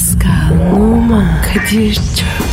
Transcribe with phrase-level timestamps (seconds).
[0.00, 2.49] Pascal, Oman, Kadir çok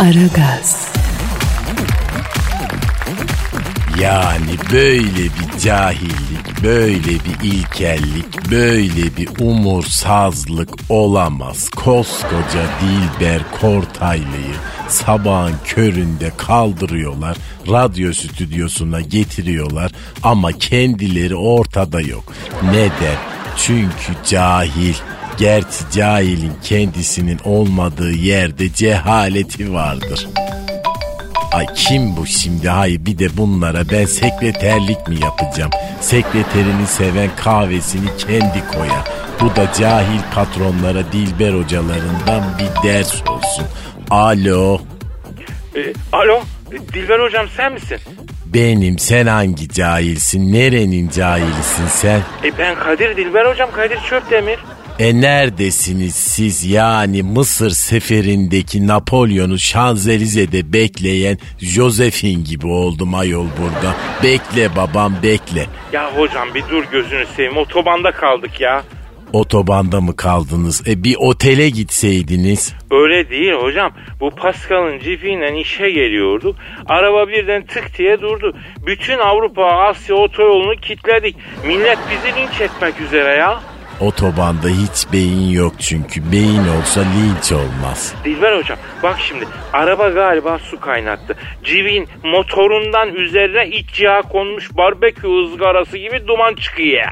[0.00, 0.92] Aragaz,
[4.00, 11.70] Yani böyle bir cahillik, böyle bir ilkellik, böyle bir umursazlık olamaz.
[11.70, 14.54] Koskoca Dilber Kortaylı'yı
[14.88, 17.36] sabahın köründe kaldırıyorlar,
[17.68, 19.92] radyo stüdyosuna getiriyorlar
[20.22, 22.32] ama kendileri ortada yok.
[22.72, 23.16] Neden?
[23.56, 24.94] Çünkü cahil.
[25.40, 30.28] Gerçi cahilin kendisinin olmadığı yerde cehaleti vardır.
[31.52, 32.68] Ay kim bu şimdi?
[32.68, 35.70] Hayır bir de bunlara ben sekreterlik mi yapacağım?
[36.00, 39.04] Sekreterini seven kahvesini kendi koyar.
[39.40, 43.64] Bu da cahil patronlara Dilber hocalarından bir ders olsun.
[44.10, 44.78] Alo
[45.76, 45.80] E,
[46.12, 46.40] alo,
[46.92, 47.98] Dilber hocam sen misin?
[48.46, 50.52] benim sen hangi cahilsin?
[50.52, 52.20] Nerenin cahilisin sen?
[52.44, 54.58] E ben Kadir Dilber hocam, Kadir Çöpdemir.
[55.00, 63.94] E neredesiniz siz yani Mısır seferindeki Napolyon'u Şanzelize'de bekleyen Josephine gibi oldum ayol burada.
[64.22, 65.66] Bekle babam bekle.
[65.92, 68.82] Ya hocam bir dur gözünü seveyim, otobanda kaldık ya.
[69.32, 70.88] Otobanda mı kaldınız?
[70.88, 72.74] E bir otele gitseydiniz.
[72.90, 73.92] Öyle değil hocam.
[74.20, 76.56] Bu Pascal'ın cipiyle işe geliyorduk.
[76.86, 78.56] Araba birden tık diye durdu.
[78.86, 81.36] Bütün Avrupa, Asya otoyolunu kilitledik.
[81.66, 83.60] Millet bizi linç etmek üzere ya.
[84.00, 86.32] Otobanda hiç beyin yok çünkü.
[86.32, 88.14] Beyin olsa linç olmaz.
[88.24, 91.36] Dilber hocam bak şimdi araba galiba su kaynattı.
[91.64, 97.04] Civin motorundan üzerine iç yağ konmuş barbekü ızgarası gibi duman çıkıyor.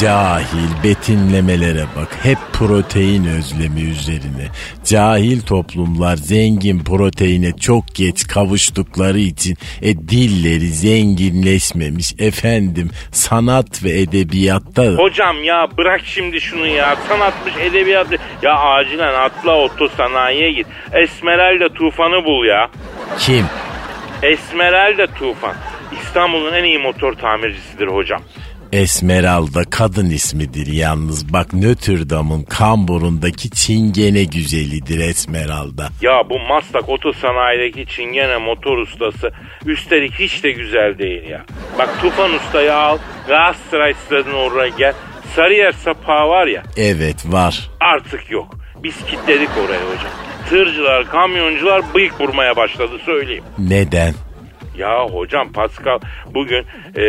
[0.00, 2.08] Cahil betinlemelere bak.
[2.22, 4.46] Hep protein özlemi üzerine.
[4.84, 12.14] Cahil toplumlar zengin proteine çok geç kavuştukları için e, dilleri zenginleşmemiş.
[12.18, 18.06] Efendim sanat ve edebiyatta Hocam ya bırak şimdi şunu ya sanatmış edebiyat
[18.42, 20.66] ya acilen atla oto sanayiye git.
[20.92, 22.70] Esmeralda tufanı bul ya.
[23.18, 23.46] kim?
[24.22, 25.54] Esmeralda tufan.
[26.02, 28.22] İstanbul'un en iyi motor tamircisidir hocam.
[28.72, 31.32] Esmeralda kadın ismidir yalnız.
[31.32, 35.88] Bak Notre Dame'ın kamburundaki çingene güzelidir Esmeralda.
[36.02, 39.30] Ya bu Maslak otosanayideki çingene motor ustası
[39.66, 41.44] üstelik hiç de güzel değil ya.
[41.78, 44.94] Bak Tufan Usta'yı al Galatasaray stadına oraya gel.
[45.34, 47.70] Sarıyer sapağı var ya Evet var.
[47.80, 48.54] artık yok.
[48.82, 50.12] Biz kilitledik oraya hocam.
[50.48, 53.44] Tırcılar, kamyoncular bıyık vurmaya başladı söyleyeyim.
[53.58, 54.14] Neden?
[54.78, 56.64] Ya hocam Pascal bugün
[56.96, 57.02] e,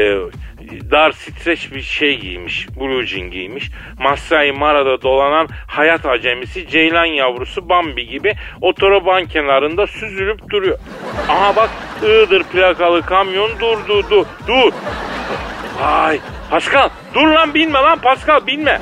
[0.92, 2.68] dar streç bir şey giymiş.
[2.80, 3.72] Blue jean giymiş.
[4.00, 10.80] Masai Mara'da dolanan hayat acemisi Ceylan yavrusu Bambi gibi otoban kenarında süzülüp duruyor.
[11.30, 11.70] Aha bak
[12.04, 14.72] Iğdır plakalı kamyon durdu dur dur.
[15.82, 16.20] Vay
[16.50, 18.80] Pascal dur lan binme lan Pascal binme.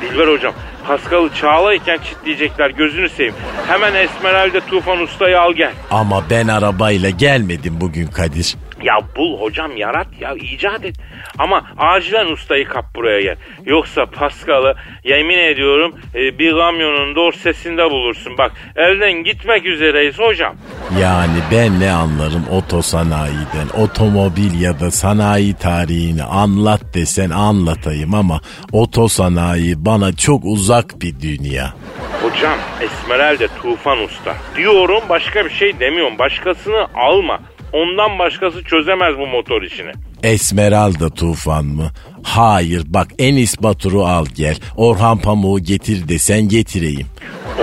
[0.00, 0.52] Dilber hocam
[0.86, 3.34] Pascal'ı Çağla'yken çitleyecekler gözünü seveyim.
[3.68, 5.72] Hemen Esmeralda Tufan Usta'yı al gel.
[5.90, 8.56] Ama ben arabayla gelmedim bugün Kadir.
[8.84, 10.96] Ya bul hocam yarat ya icat et.
[11.38, 13.36] Ama acilen ustayı kap buraya gel.
[13.66, 14.74] Yoksa Pascal'ı
[15.04, 18.38] yemin ediyorum e, bir kamyonun dorsesinde bulursun.
[18.38, 20.56] Bak elden gitmek üzereyiz hocam.
[21.00, 28.40] Yani ben ne anlarım otosanayiden, otomobil ya da sanayi tarihini anlat desen anlatayım ama
[28.72, 31.74] otosanayi bana çok uzak bir dünya.
[32.22, 34.34] Hocam Esmeralda Tufan Usta.
[34.56, 36.18] Diyorum başka bir şey demiyorum.
[36.18, 37.40] Başkasını alma.
[37.74, 39.92] Ondan başkası çözemez bu motor işini.
[40.22, 41.90] Esmeralda tufan mı?
[42.22, 44.56] Hayır bak Enis Batur'u al gel.
[44.76, 47.06] Orhan Pamuk'u getir desen getireyim.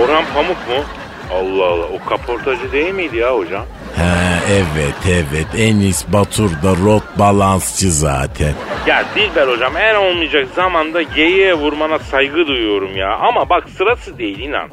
[0.02, 0.84] Orhan Pamuk mu?
[1.32, 3.64] Allah Allah o kaportacı değil miydi ya hocam?
[3.96, 8.54] Ha evet evet Enis Batur da rot balansçı zaten.
[8.86, 13.16] Ya Dilber hocam en olmayacak zamanda geyiğe vurmana saygı duyuyorum ya.
[13.16, 14.70] Ama bak sırası değil inan.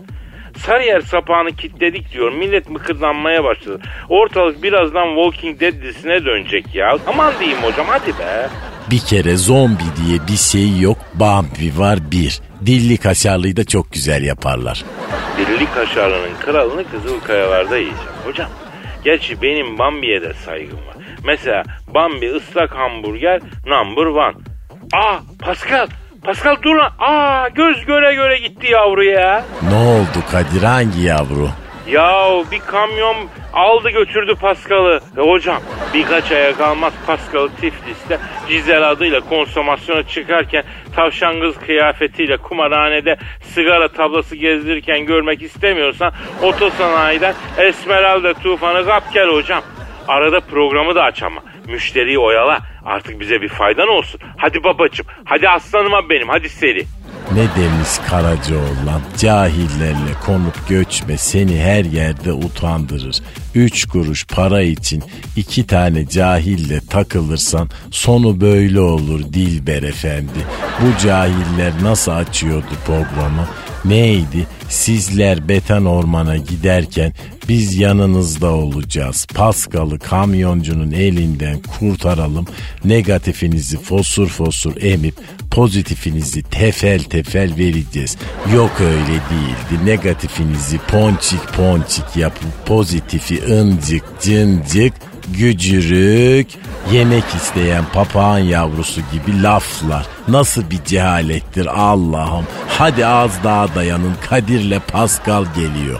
[0.66, 2.32] Sarıyer sapağını kilitledik diyor.
[2.32, 3.80] Millet mıkırdanmaya başladı.
[4.10, 6.98] Ortalık birazdan Walking Dead dizisine dönecek ya.
[7.08, 8.50] Aman diyeyim hocam hadi be.
[8.92, 10.98] Bir kere zombi diye bir şey yok.
[11.14, 12.40] Bambi var bir.
[12.66, 14.84] Dilli kaşarlıyı da çok güzel yaparlar.
[15.38, 18.12] Dilli kaşarının kralını Kızılkayalar'da yiyeceğim.
[18.26, 18.50] Hocam
[19.04, 20.96] gerçi benim Bambi'ye de saygım var.
[21.24, 24.36] Mesela Bambi ıslak hamburger number one.
[24.94, 25.88] Aa Pascal
[26.24, 26.92] Pascal dur lan.
[27.00, 29.46] Aa göz göre göre gitti yavru ya.
[29.70, 31.50] Ne oldu Kadir hangi yavru?
[31.88, 33.16] Ya bir kamyon
[33.54, 35.00] aldı götürdü Pascal'ı.
[35.18, 35.62] E hocam
[35.94, 38.20] birkaç aya kalmaz Pascal'ı Tiflis'te
[38.50, 40.64] Cizel adıyla konsomasyona çıkarken
[40.96, 46.14] tavşan kız kıyafetiyle kumarhanede sigara tablası gezdirirken görmek istemiyorsan
[46.44, 49.62] otosanayiden Esmeralda tufanı kap gel hocam.
[50.08, 51.42] Arada programı da aç ama.
[51.70, 52.60] Müşteriyi oyala.
[52.86, 54.22] Artık bize bir faydan olsun.
[54.38, 55.06] Hadi babacım.
[55.26, 56.30] Hadi aslanıma benim.
[56.30, 56.86] Hadi seri.
[57.34, 59.02] Ne demiş Karacaoğlan?
[59.18, 63.22] Cahillerle konup göçme seni her yerde utandırır.
[63.56, 65.04] Üç kuruş para için
[65.36, 70.40] iki tane cahille takılırsan sonu böyle olur Dilber Efendi.
[70.82, 73.48] Bu cahiller nasıl açıyordu programı?
[73.86, 74.48] Neydi?
[74.70, 77.14] Sizler Betan Orman'a giderken
[77.50, 79.28] biz yanınızda olacağız.
[79.36, 82.46] Paskal'ı kamyoncunun elinden kurtaralım.
[82.86, 85.16] Negatifinizi fosur fosur emip
[85.52, 88.18] pozitifinizi tefel tefel vereceğiz.
[88.56, 89.86] Yok öyle değildi.
[89.86, 94.94] Negatifinizi ponçik ponçik yapıp pozitifi ıncık cıncık
[95.38, 96.48] gücürük
[96.92, 100.06] yemek isteyen papağan yavrusu gibi laflar.
[100.28, 102.46] Nasıl bir cehalettir Allah'ım.
[102.68, 106.00] Hadi az daha dayanın Kadir'le Pascal geliyor.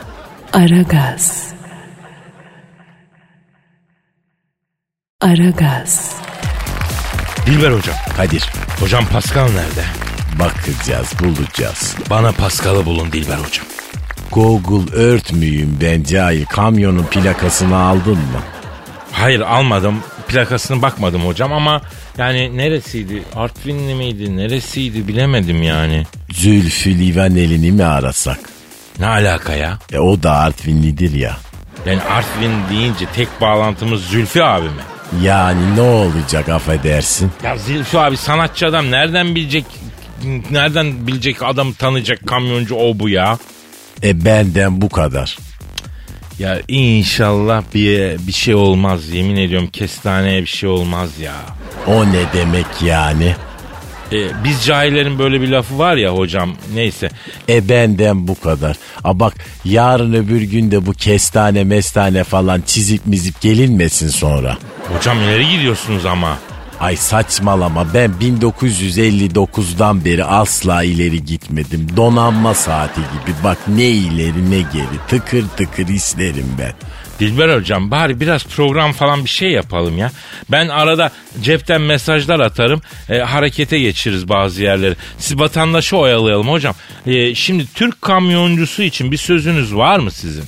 [0.54, 1.59] Aragaz.
[5.22, 6.16] Aragaz.
[7.46, 7.96] Dilber hocam.
[8.18, 8.44] Kadir
[8.80, 9.84] Hocam Pascal nerede?
[10.40, 11.96] bakacağız bulacağız.
[12.10, 13.66] Bana Pascal'ı bulun Dilber hocam.
[14.32, 18.42] Google Earth müyüm ben cahil kamyonun plakasını aldın mı?
[19.12, 20.00] Hayır almadım.
[20.28, 21.82] Plakasına bakmadım hocam ama
[22.18, 23.24] yani neresiydi?
[23.36, 24.38] Artvinli miydi?
[24.38, 26.04] Neresiydi bilemedim yani.
[26.34, 28.40] Zülfü Livaneli'ni mi arasak?
[29.00, 29.80] Ne alaka ya?
[29.92, 31.38] E o da Artvinlidir ya.
[31.86, 34.82] Yani Artvin deyince tek bağlantımız Zülfü abi mi?
[35.24, 37.32] Yani ne olacak affedersin?
[37.44, 39.66] Ya Zülfü abi sanatçı adam nereden bilecek
[40.52, 43.38] nereden bilecek adam tanıyacak kamyoncu o bu ya?
[44.04, 45.38] E benden bu kadar.
[46.40, 51.36] Ya inşallah bir bir şey olmaz yemin ediyorum kestaneye bir şey olmaz ya.
[51.88, 53.36] O ne demek yani?
[54.12, 57.10] E, biz cahillerin böyle bir lafı var ya hocam neyse.
[57.50, 58.78] E benden bu kadar.
[59.04, 59.34] A bak
[59.66, 64.58] yarın öbür gün de bu kestane mestane falan çizip mizip gelinmesin sonra.
[64.98, 66.38] Hocam ileri gidiyorsunuz ama.
[66.80, 71.88] Ay saçmalama ben 1959'dan beri asla ileri gitmedim.
[71.98, 76.74] Donanma saati gibi bak ne ileri ne geri tıkır tıkır isterim ben.
[77.20, 80.12] Dilber hocam bari biraz program falan bir şey yapalım ya.
[80.52, 81.12] Ben arada
[81.42, 82.82] cepten mesajlar atarım.
[83.10, 84.96] e, harekete geçiririz bazı yerleri.
[85.18, 86.76] Siz vatandaşı oyalayalım hocam.
[87.06, 90.44] E, şimdi Türk kamyoncusu için bir sözünüz var mı sizin?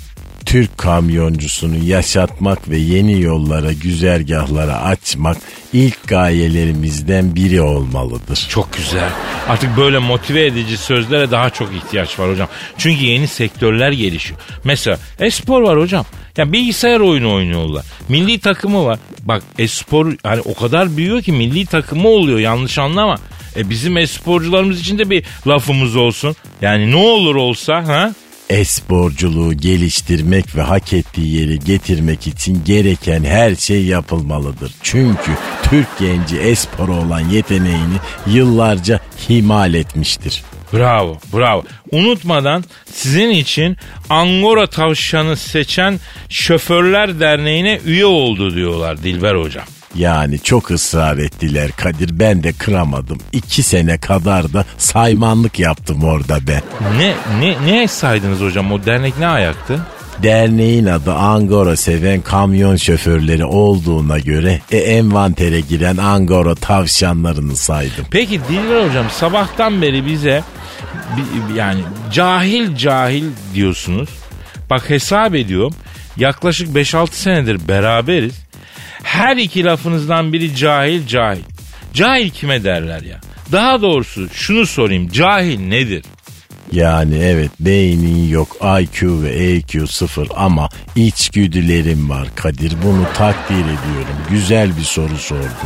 [0.45, 5.37] Türk kamyoncusunu yaşatmak ve yeni yollara, güzergahlara açmak
[5.73, 8.45] ilk gayelerimizden biri olmalıdır.
[8.49, 9.09] Çok güzel.
[9.49, 12.47] Artık böyle motive edici sözlere daha çok ihtiyaç var hocam.
[12.77, 14.39] Çünkü yeni sektörler gelişiyor.
[14.63, 16.05] Mesela espor var hocam.
[16.37, 17.85] Ya bilgisayar oyunu oynuyorlar.
[18.09, 18.99] Milli takımı var.
[19.23, 23.17] Bak espor hani o kadar büyüyor ki milli takımı oluyor yanlış anlama.
[23.55, 26.35] E bizim esporcularımız için de bir lafımız olsun.
[26.61, 28.13] Yani ne olur olsa ha?
[28.49, 34.71] Esporculuğu geliştirmek ve hak ettiği yere getirmek için gereken her şey yapılmalıdır.
[34.83, 35.31] Çünkü
[35.63, 37.95] Türk genci espora olan yeteneğini
[38.27, 38.99] yıllarca
[39.29, 40.43] himal etmiştir.
[40.73, 41.63] Bravo, bravo.
[41.91, 42.63] Unutmadan
[42.93, 43.77] sizin için
[44.09, 45.99] Angora tavşanı seçen
[46.29, 49.65] Şoförler Derneği'ne üye oldu diyorlar Dilber Hocam.
[49.95, 53.17] Yani çok ısrar ettiler Kadir ben de kıramadım.
[53.31, 56.61] İki sene kadar da saymanlık yaptım orada ben.
[56.97, 58.71] Ne ne ne saydınız hocam?
[58.71, 59.79] O dernek ne ayaktı?
[60.23, 68.05] Derneğin adı Angora seven kamyon şoförleri olduğuna göre e, envantere giren Angora tavşanlarını saydım.
[68.11, 70.43] Peki Dilber hocam sabahtan beri bize
[71.17, 71.81] bi- yani
[72.13, 74.09] cahil cahil diyorsunuz.
[74.69, 75.73] Bak hesap ediyorum.
[76.17, 78.33] Yaklaşık 5-6 senedir beraberiz.
[79.03, 81.41] Her iki lafınızdan biri cahil cahil.
[81.93, 83.19] Cahil kime derler ya?
[83.51, 85.09] Daha doğrusu şunu sorayım.
[85.09, 86.03] Cahil nedir?
[86.71, 88.47] Yani evet beynin yok
[88.81, 94.15] IQ ve EQ sıfır ama içgüdülerim var Kadir bunu takdir ediyorum.
[94.29, 95.65] Güzel bir soru sordu.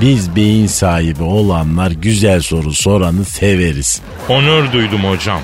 [0.00, 4.00] Biz beyin sahibi olanlar güzel soru soranı severiz.
[4.28, 5.40] Onur duydum hocam.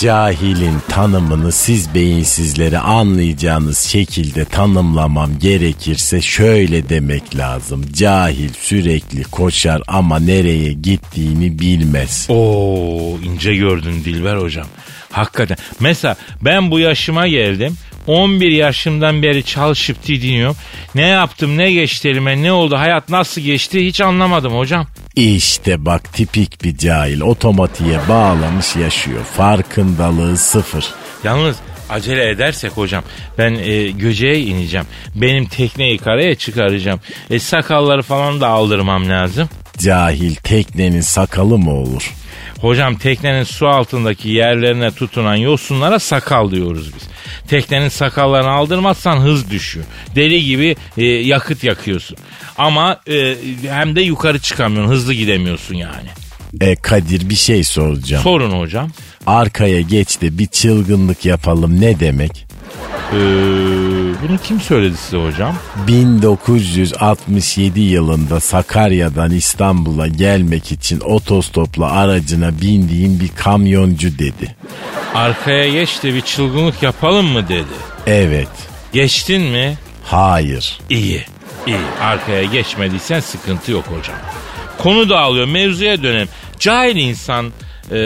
[0.00, 7.86] Cahilin tanımını siz beyinsizleri anlayacağınız şekilde tanımlamam gerekirse şöyle demek lazım.
[7.92, 12.26] Cahil sürekli koşar ama nereye gittiğini bilmez.
[12.28, 14.66] Oo ince gördün Dilber hocam.
[15.10, 15.56] Hakikaten.
[15.80, 17.76] Mesela ben bu yaşıma geldim.
[18.06, 20.56] 11 yaşımdan beri çalışıp didiniyorum.
[20.94, 24.86] Ne yaptım ne geçti elime ne oldu hayat nasıl geçti hiç anlamadım hocam.
[25.16, 29.24] İşte bak tipik bir cahil otomatiğe bağlamış yaşıyor.
[29.36, 30.84] Farkındalığı sıfır.
[31.24, 31.56] Yalnız
[31.90, 33.04] acele edersek hocam
[33.38, 34.86] ben e, göceğe ineceğim.
[35.14, 37.00] Benim tekneyi karaya çıkaracağım.
[37.30, 39.48] E, sakalları falan da aldırmam lazım.
[39.78, 42.12] Cahil teknenin sakalı mı olur?
[42.64, 47.02] Hocam teknenin su altındaki yerlerine tutunan yosunlara sakal diyoruz biz.
[47.48, 49.86] Teknenin sakallarını aldırmazsan hız düşüyor.
[50.16, 52.16] Deli gibi e, yakıt yakıyorsun.
[52.58, 53.34] Ama e,
[53.68, 54.92] hem de yukarı çıkamıyorsun.
[54.92, 56.08] Hızlı gidemiyorsun yani.
[56.60, 58.22] E Kadir bir şey soracağım.
[58.22, 58.90] Sorun hocam.
[59.26, 62.46] Arkaya geç de bir çılgınlık yapalım ne demek?
[63.12, 63.16] Ee,
[64.22, 65.56] bunu kim söyledi size hocam?
[65.88, 74.56] 1967 yılında Sakarya'dan İstanbul'a gelmek için otostopla aracına bindiğin bir kamyoncu dedi.
[75.14, 77.74] Arkaya geç de bir çılgınlık yapalım mı dedi.
[78.06, 78.48] Evet.
[78.92, 79.78] Geçtin mi?
[80.04, 80.78] Hayır.
[80.90, 81.22] İyi.
[81.66, 81.76] İyi.
[82.00, 84.16] Arkaya geçmediysen sıkıntı yok hocam.
[84.78, 85.46] Konu dağılıyor.
[85.46, 86.28] Mevzuya dönelim.
[86.58, 87.52] Cahil insan
[87.90, 87.96] e,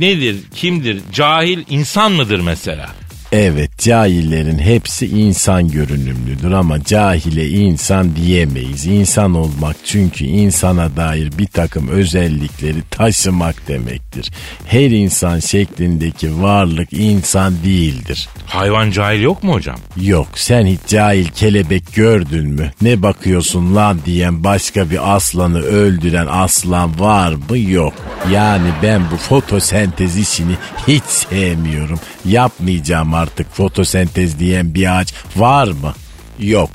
[0.00, 0.36] nedir?
[0.54, 1.00] Kimdir?
[1.12, 2.90] Cahil insan mıdır mesela?
[3.32, 8.86] Evet cahillerin hepsi insan görünümlüdür ama cahile insan diyemeyiz.
[8.86, 14.30] İnsan olmak çünkü insana dair bir takım özellikleri taşımak demektir.
[14.66, 18.28] Her insan şeklindeki varlık insan değildir.
[18.46, 19.76] Hayvan cahil yok mu hocam?
[20.00, 22.70] Yok sen hiç cahil kelebek gördün mü?
[22.82, 27.58] Ne bakıyorsun lan diyen başka bir aslanı öldüren aslan var mı?
[27.58, 27.94] Yok.
[28.32, 30.54] Yani ben bu fotosentez işini
[30.88, 32.00] hiç sevmiyorum.
[32.24, 33.21] Yapmayacağım artık
[33.52, 35.94] fotosentez diyen bir ağaç var mı?
[36.38, 36.70] Yok.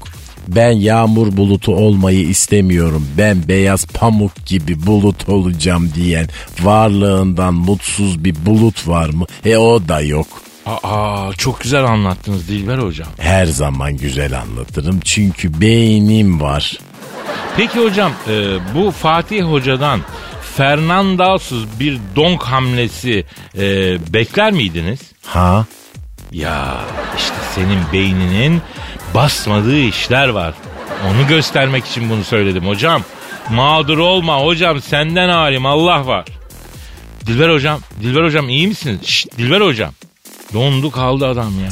[0.48, 3.08] Ben yağmur bulutu olmayı istemiyorum.
[3.18, 6.28] Ben beyaz pamuk gibi bulut olacağım diyen
[6.62, 9.26] varlığından mutsuz bir bulut var mı?
[9.46, 10.28] E o da yok.
[10.66, 13.08] Aa çok güzel anlattınız Dilber hocam.
[13.18, 16.78] Her zaman güzel anlatırım çünkü beynim var.
[17.58, 20.02] Peki hocam e, bu Fatih Hoca'dan
[20.58, 23.26] Fernandos'uz bir donk hamlesi
[23.58, 23.64] e,
[24.14, 25.00] bekler miydiniz?
[25.26, 25.66] Ha?
[26.32, 26.78] Ya
[27.18, 28.62] işte senin beyninin
[29.14, 30.54] basmadığı işler var.
[31.08, 33.02] Onu göstermek için bunu söyledim hocam.
[33.50, 36.26] Mağdur olma hocam senden halim Allah var.
[37.26, 39.00] Dilber hocam, Dilber hocam iyi misiniz?
[39.06, 39.92] Şşt, Dilber hocam.
[40.54, 41.70] Dondu kaldı adam ya.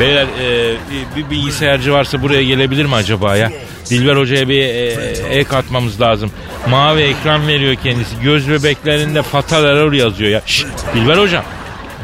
[0.00, 0.76] Beyler e,
[1.16, 3.52] bir bilgisayarcı varsa buraya gelebilir mi acaba ya?
[3.90, 4.88] Dilber Hoca'ya bir e,
[5.30, 6.30] ek atmamız lazım.
[6.68, 8.20] Mavi ekran veriyor kendisi.
[8.22, 10.42] Göz bebeklerinde fatal error yazıyor ya.
[10.46, 11.44] Şşt, Dilber Hocam.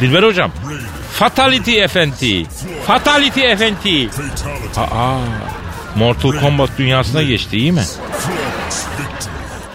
[0.00, 0.50] Dilber Hocam.
[1.12, 2.46] Fatality efendi.
[2.86, 4.08] Fatality efendi.
[4.76, 5.18] Aa,
[5.96, 7.82] Mortal Kombat dünyasına geçti iyi mi?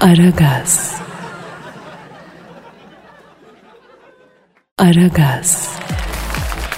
[0.01, 0.95] Aragaz.
[4.77, 5.69] Aragaz.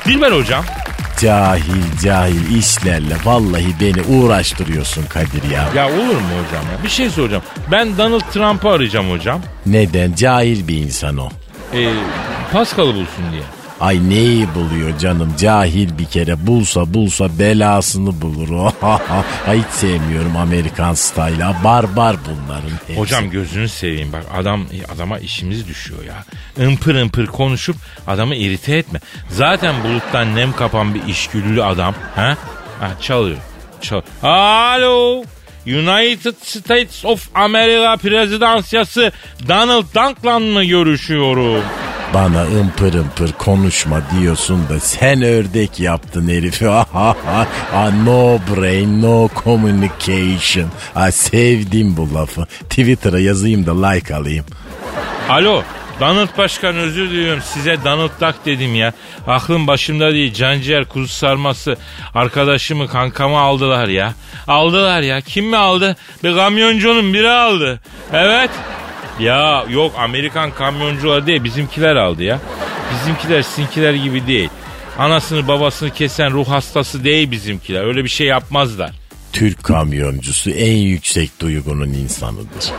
[0.06, 0.66] Dilber Hocam.
[1.22, 5.70] Cahil cahil işlerle vallahi beni uğraştırıyorsun Kadir ya.
[5.76, 6.84] Ya olur mu hocam ya?
[6.84, 7.44] Bir şey soracağım.
[7.72, 9.42] Ben Donald Trump'ı arayacağım hocam.
[9.66, 10.14] Neden?
[10.14, 11.30] Cahil bir insan o.
[11.74, 11.90] Ee,
[12.54, 13.42] Pascal'ı bulsun diye.
[13.80, 18.72] Ay neyi buluyor canım cahil bir kere bulsa bulsa belasını bulur.
[19.48, 23.00] Ay hiç sevmiyorum Amerikan style'a barbar bunların hepsi.
[23.00, 24.66] Hocam gözünü seveyim bak adam
[24.96, 26.26] adama işimiz düşüyor ya.
[26.66, 27.76] Impır ımpır konuşup
[28.08, 29.00] adamı irite etme.
[29.30, 31.96] Zaten buluttan nem kapan bir işgüllü adam.
[32.16, 32.38] Ha?
[32.80, 33.38] Ha çalıyor.
[33.82, 34.02] Çal.
[34.24, 35.24] Alo.
[35.68, 39.12] United States of America prezidansiyası
[39.48, 41.64] Donald Dunk'la mı görüşüyorum?
[42.14, 46.70] Bana ımpır ımpır konuşma diyorsun da sen ördek yaptın herifi.
[46.94, 47.16] ah,
[48.06, 50.70] no brain no communication.
[50.96, 52.46] Ah, sevdim bu lafı.
[52.46, 54.46] Twitter'a yazayım da like alayım.
[55.30, 55.64] Alo.
[56.00, 58.94] Donald Başkan özür diliyorum size Donald Duck dedim ya.
[59.28, 61.78] Aklım başımda değil canciğer kuzu sarması
[62.16, 64.14] arkadaşımı kankamı aldılar ya.
[64.48, 65.96] Aldılar ya kim mi aldı?
[66.24, 67.80] Bir kamyoncunun biri aldı.
[68.14, 68.50] Evet.
[69.20, 72.40] Ya yok Amerikan kamyoncular değil bizimkiler aldı ya.
[72.94, 74.50] Bizimkiler sizinkiler gibi değil.
[75.00, 77.84] Anasını babasını kesen ruh hastası değil bizimkiler.
[77.84, 78.92] Öyle bir şey yapmazlar.
[79.34, 82.72] Türk kamyoncusu en yüksek duygunun insanıdır.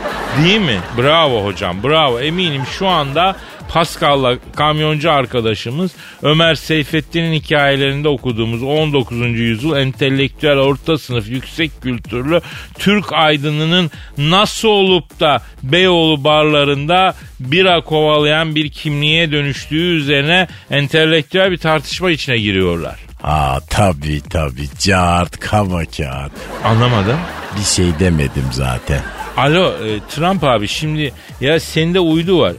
[0.43, 0.79] Değil mi?
[0.97, 2.19] Bravo hocam bravo.
[2.19, 3.35] Eminim şu anda
[3.69, 9.17] Pascal'la kamyoncu arkadaşımız Ömer Seyfettin'in hikayelerinde okuduğumuz 19.
[9.39, 12.41] yüzyıl entelektüel orta sınıf yüksek kültürlü
[12.77, 21.57] Türk aydınının nasıl olup da Beyoğlu barlarında bira kovalayan bir kimliğe dönüştüğü üzerine entelektüel bir
[21.57, 22.99] tartışma içine giriyorlar.
[23.23, 26.31] Aa tabi tabi cart kaba kağıt.
[26.63, 27.17] Anlamadım.
[27.59, 29.01] Bir şey demedim zaten.
[29.37, 32.53] Alo e, Trump abi şimdi ya sende uydu var.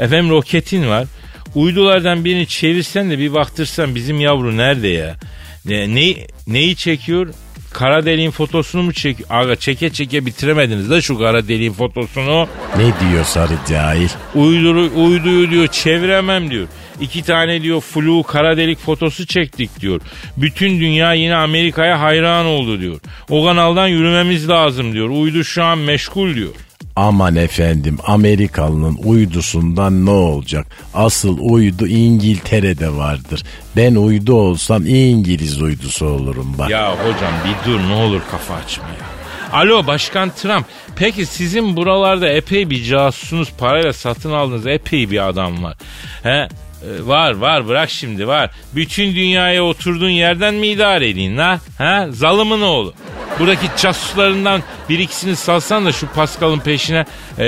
[0.00, 1.06] Efendim roketin var.
[1.54, 5.16] Uydulardan birini çevirsen de bir baktırsan bizim yavru nerede ya?
[5.64, 6.14] Ne, ne,
[6.46, 7.28] neyi çekiyor?
[7.72, 9.16] kara deliğin fotosunu mu çek...
[9.30, 12.48] Aga çeke çeke bitiremediniz de şu kara deliğin fotosunu.
[12.76, 14.08] Ne diyor sarı cahil?
[14.34, 16.66] Uyduru, uyduyu diyor çeviremem diyor.
[17.00, 20.00] İki tane diyor flu kara delik fotosu çektik diyor.
[20.36, 23.00] Bütün dünya yine Amerika'ya hayran oldu diyor.
[23.30, 25.08] O kanaldan yürümemiz lazım diyor.
[25.08, 26.50] Uydu şu an meşgul diyor.
[26.98, 30.66] Aman efendim Amerikalı'nın uydusundan ne olacak?
[30.94, 33.44] Asıl uydu İngiltere'de vardır.
[33.76, 36.70] Ben uydu olsam İngiliz uydusu olurum bak.
[36.70, 39.58] Ya hocam bir dur ne olur kafa açma ya.
[39.58, 40.66] Alo Başkan Trump.
[40.96, 45.76] Peki sizin buralarda epey bir casusunuz parayla satın aldığınız epey bir adam var.
[46.22, 46.48] He?
[46.82, 48.50] E, Var var bırak şimdi var.
[48.74, 51.60] Bütün dünyaya oturduğun yerden mi idare edin la?
[51.78, 52.06] Ha?
[52.10, 52.94] Zalımın oğlu.
[53.38, 57.04] Buradaki casuslarından bir ikisini salsan da şu Pascal'ın peşine
[57.38, 57.44] e,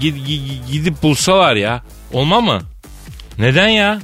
[0.00, 1.82] gid- gid- gidip bulsalar ya.
[2.12, 2.60] Olma mı?
[3.38, 4.00] Neden ya?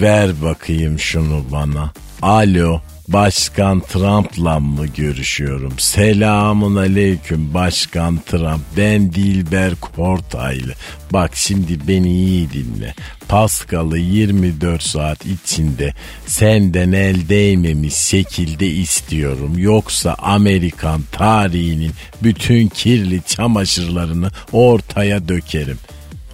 [0.00, 1.90] Ver bakayım şunu bana.
[2.22, 2.80] Alo.
[3.08, 5.78] Başkan Trump'la mı görüşüyorum?
[5.78, 8.60] Selamun aleyküm Başkan Trump.
[8.76, 10.72] Ben Dilber Kortaylı.
[11.12, 12.94] Bak şimdi beni iyi dinle.
[13.28, 15.94] Paskal'ı 24 saat içinde
[16.26, 19.58] senden el değmemiş şekilde istiyorum.
[19.58, 25.78] Yoksa Amerikan tarihinin bütün kirli çamaşırlarını ortaya dökerim.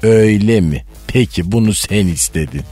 [0.02, 0.84] Öyle mi?
[1.06, 2.62] Peki bunu sen istedin.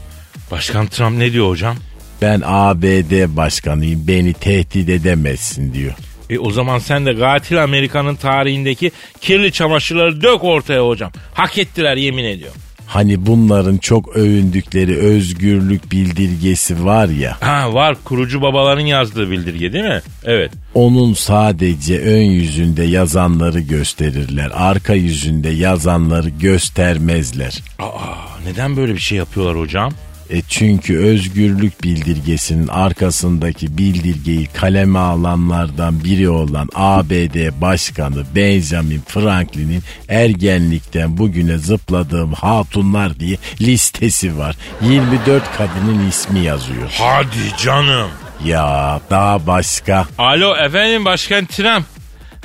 [0.51, 1.77] Başkan Trump ne diyor hocam?
[2.21, 5.93] Ben ABD başkanıyım beni tehdit edemezsin diyor.
[6.29, 11.11] E o zaman sen de katil Amerika'nın tarihindeki kirli çamaşırları dök ortaya hocam.
[11.33, 12.61] Hak ettiler yemin ediyorum.
[12.87, 17.37] Hani bunların çok övündükleri özgürlük bildirgesi var ya.
[17.41, 20.01] Ha var kurucu babaların yazdığı bildirge değil mi?
[20.23, 20.51] Evet.
[20.73, 24.51] Onun sadece ön yüzünde yazanları gösterirler.
[24.53, 27.59] Arka yüzünde yazanları göstermezler.
[27.79, 29.93] Aa neden böyle bir şey yapıyorlar hocam?
[30.31, 41.17] E çünkü özgürlük bildirgesinin arkasındaki bildirgeyi kaleme alanlardan biri olan ABD Başkanı Benjamin Franklin'in ergenlikten
[41.17, 44.55] bugüne zıpladığım hatunlar diye listesi var.
[44.81, 46.95] 24 kadının ismi yazıyor.
[46.97, 48.09] Hadi canım.
[48.45, 50.05] Ya daha başka.
[50.17, 51.85] Alo efendim Başkan Trump.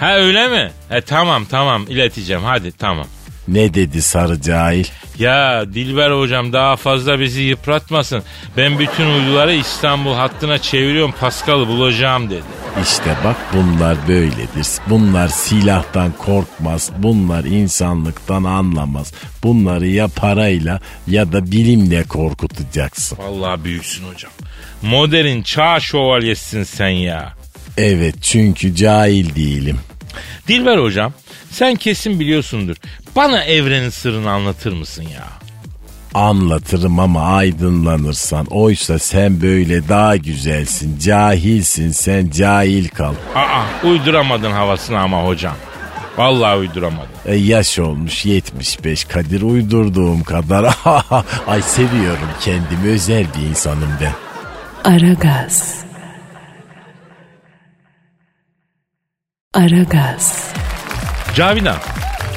[0.01, 0.71] Ha öyle mi?
[0.91, 3.07] E tamam tamam ileteceğim hadi tamam.
[3.49, 4.85] Ne dedi sarı cahil?
[5.19, 8.23] Ya Dilber hocam daha fazla bizi yıpratmasın.
[8.57, 12.43] Ben bütün uyduları İstanbul hattına çeviriyorum Paskal'ı bulacağım dedi.
[12.83, 14.67] İşte bak bunlar böyledir.
[14.91, 16.91] Bunlar silahtan korkmaz.
[16.99, 19.13] Bunlar insanlıktan anlamaz.
[19.43, 23.19] Bunları ya parayla ya da bilimle korkutacaksın.
[23.19, 24.33] Vallahi büyüksün hocam.
[24.83, 27.33] Modern çağ şövalyesisin sen ya.
[27.79, 29.79] Evet çünkü cahil değilim.
[30.49, 31.13] Dilber hocam
[31.51, 32.77] sen kesin biliyorsundur.
[33.17, 35.25] Bana evrenin sırrını anlatır mısın ya?
[36.15, 38.47] Anlatırım ama aydınlanırsan.
[38.47, 40.99] Oysa sen böyle daha güzelsin.
[40.99, 43.15] Cahilsin sen cahil kal.
[43.35, 45.55] Aa uyduramadın havasını ama hocam.
[46.19, 47.09] Vallahi uyduramadın.
[47.27, 50.65] E, yaş olmuş 75 Kadir uydurduğum kadar.
[51.47, 54.13] Ay seviyorum kendimi özel bir insanım ben.
[54.93, 55.85] Aragaz.
[59.55, 60.53] Aragaz.
[61.35, 61.77] Cavidan.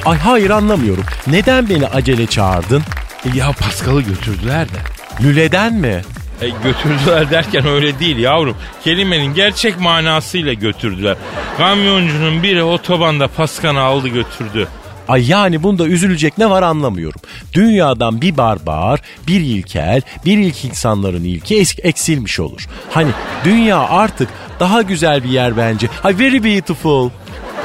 [0.10, 1.04] Ay hayır anlamıyorum.
[1.28, 2.84] Neden beni acele çağırdın?
[3.26, 4.78] e, Ya Paskal'ı götürdüler de.
[5.24, 6.02] Lüleden mi?
[6.42, 8.58] E, götürdüler derken öyle değil yavrum.
[8.84, 11.18] Kelimenin gerçek manasıyla götürdüler.
[11.58, 14.68] Kamyoncunun biri otobanda Paskan'ı aldı götürdü.
[15.08, 17.22] Ay yani bunda üzülecek ne var anlamıyorum.
[17.54, 22.68] Dünyadan bir barbar, bir ilkel, bir ilk insanların ilki es- eksilmiş olur.
[22.92, 23.12] Hani
[23.46, 25.88] dünya artık daha güzel bir yer bence.
[26.04, 27.10] Ay very beautiful.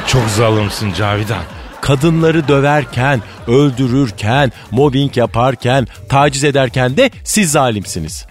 [0.06, 1.42] Çok zalimsin Cavidan.
[1.84, 8.26] Kadınları döverken, öldürürken, mobbing yaparken, taciz ederken de siz zalimsiniz.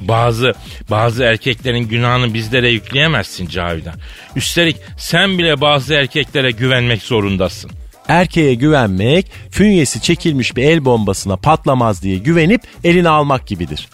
[0.00, 0.54] Bazı
[0.90, 3.94] bazı erkeklerin günahını bizlere yükleyemezsin Cavidan.
[4.36, 7.70] Üstelik sen bile bazı erkeklere güvenmek zorundasın.
[8.08, 13.88] Erkeğe güvenmek, fünyesi çekilmiş bir el bombasına patlamaz diye güvenip eline almak gibidir.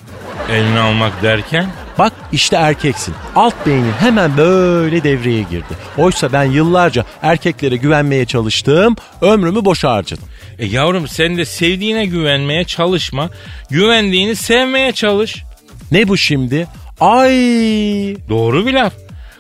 [0.50, 1.66] Eline almak derken
[1.98, 3.14] Bak işte erkeksin.
[3.36, 5.76] Alt beynin hemen böyle devreye girdi.
[5.96, 10.24] Oysa ben yıllarca erkeklere güvenmeye çalıştım, ömrümü boşa harcadım.
[10.58, 13.30] e yavrum sen de sevdiğine güvenmeye çalışma.
[13.70, 15.36] Güvendiğini sevmeye çalış.
[15.92, 16.66] Ne bu şimdi?
[17.00, 17.30] Ay!
[18.28, 18.92] Doğru bir laf.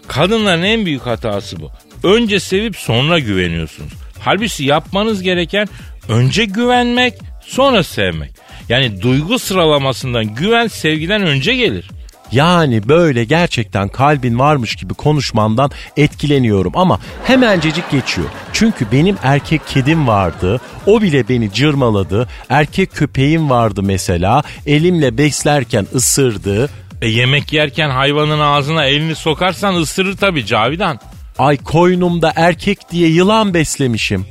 [0.08, 1.70] Kadınların en büyük hatası bu.
[2.04, 3.92] Önce sevip sonra güveniyorsunuz.
[4.18, 5.68] Halbuki yapmanız gereken
[6.08, 8.30] önce güvenmek sonra sevmek.
[8.68, 11.90] Yani duygu sıralamasından güven sevgiden önce gelir.
[12.32, 18.28] Yani böyle gerçekten kalbin varmış gibi konuşmandan etkileniyorum ama hemencecik geçiyor.
[18.52, 20.60] Çünkü benim erkek kedim vardı.
[20.86, 22.28] O bile beni cırmaladı.
[22.50, 24.42] Erkek köpeğim vardı mesela.
[24.66, 26.70] Elimle beslerken ısırdı.
[27.02, 31.00] E yemek yerken hayvanın ağzına elini sokarsan ısırır tabii Cavidan.
[31.38, 34.26] Ay koynumda erkek diye yılan beslemişim.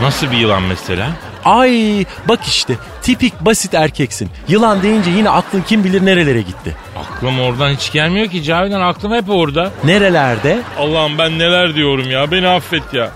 [0.00, 1.10] Nasıl bir yılan mesela?
[1.44, 2.74] Ay bak işte
[3.04, 4.30] tipik basit erkeksin.
[4.48, 6.76] Yılan deyince yine aklın kim bilir nerelere gitti.
[6.96, 9.72] Aklım oradan hiç gelmiyor ki Cavidan aklım hep orada.
[9.84, 10.58] Nerelerde?
[10.78, 13.10] Allah'ım ben neler diyorum ya beni affet ya.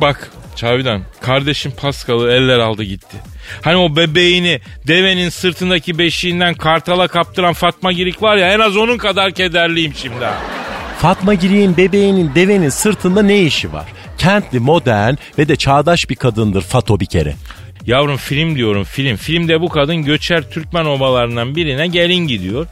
[0.00, 3.16] Bak Cavidan kardeşim Paskal'ı eller aldı gitti.
[3.62, 8.98] Hani o bebeğini devenin sırtındaki beşiğinden kartala kaptıran Fatma Girik var ya en az onun
[8.98, 10.34] kadar kederliyim şimdi ha.
[10.98, 13.84] Fatma Girik'in bebeğinin devenin sırtında ne işi var?
[14.18, 17.34] Kentli, modern ve de çağdaş bir kadındır Fato bir kere.
[17.86, 19.16] Yavrum film diyorum film.
[19.16, 22.66] Filmde bu kadın göçer Türkmen obalarından birine gelin gidiyor.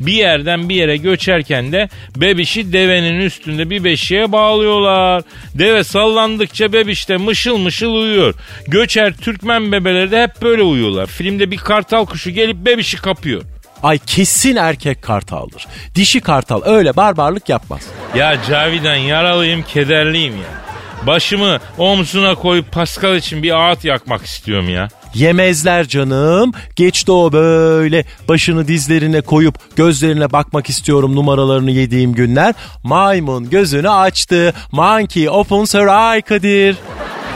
[0.00, 5.22] Bir yerden bir yere göçerken de bebişi devenin üstünde bir beşiğe bağlıyorlar.
[5.54, 8.34] Deve sallandıkça bebiş de mışıl mışıl uyuyor.
[8.66, 11.06] Göçer Türkmen bebeleri de hep böyle uyuyorlar.
[11.06, 13.42] Filmde bir kartal kuşu gelip bebişi kapıyor.
[13.82, 15.66] Ay kesin erkek kartaldır.
[15.94, 17.86] Dişi kartal öyle barbarlık yapmaz.
[18.14, 20.69] Ya Cavidan yaralıyım kederliyim ya.
[21.06, 24.88] Başımı omzuna koyup Pascal için bir ağıt yakmak istiyorum ya.
[25.14, 26.52] Yemezler canım.
[26.76, 32.54] Geçti o böyle başını dizlerine koyup gözlerine bakmak istiyorum numaralarını yediğim günler.
[32.82, 34.54] Maymun gözünü açtı.
[34.72, 36.76] Monkey opens her eye Kadir.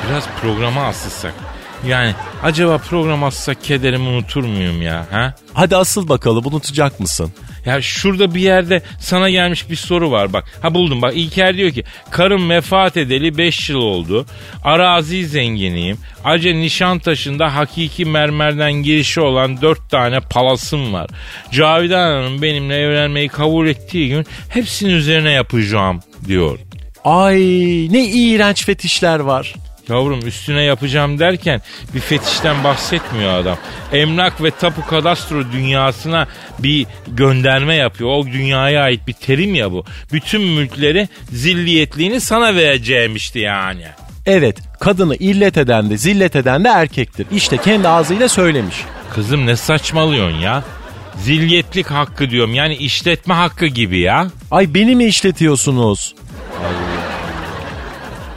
[0.08, 1.34] Biraz programa asılsak.
[1.88, 5.06] Yani acaba program asılsak kederimi unutur muyum ya?
[5.10, 5.34] Ha?
[5.54, 7.32] Hadi asıl bakalım unutacak mısın?
[7.66, 10.44] Ya şurada bir yerde sana gelmiş bir soru var bak.
[10.62, 14.26] Ha buldum bak İlker diyor ki karım vefat edeli 5 yıl oldu.
[14.64, 15.98] Arazi zenginiyim.
[16.24, 21.10] Ace Nişantaşı'nda hakiki mermerden girişi olan 4 tane palasım var.
[21.52, 26.58] Cavidan Hanım benimle evlenmeyi kabul ettiği gün hepsinin üzerine yapacağım diyor.
[27.04, 27.38] Ay
[27.90, 29.54] ne iğrenç fetişler var.
[29.88, 31.60] Yavrum üstüne yapacağım derken
[31.94, 33.58] bir fetişten bahsetmiyor adam.
[33.92, 36.26] Emlak ve tapu kadastro dünyasına
[36.58, 38.10] bir gönderme yapıyor.
[38.10, 39.84] O dünyaya ait bir terim ya bu.
[40.12, 43.84] Bütün mülkleri zilliyetliğini sana vereceğimişti yani.
[44.26, 47.26] Evet kadını illet eden de zillet eden de erkektir.
[47.32, 48.76] İşte kendi ağzıyla söylemiş.
[49.14, 50.64] Kızım ne saçmalıyorsun ya?
[51.18, 54.26] Zilyetlik hakkı diyorum yani işletme hakkı gibi ya.
[54.50, 56.14] Ay beni mi işletiyorsunuz?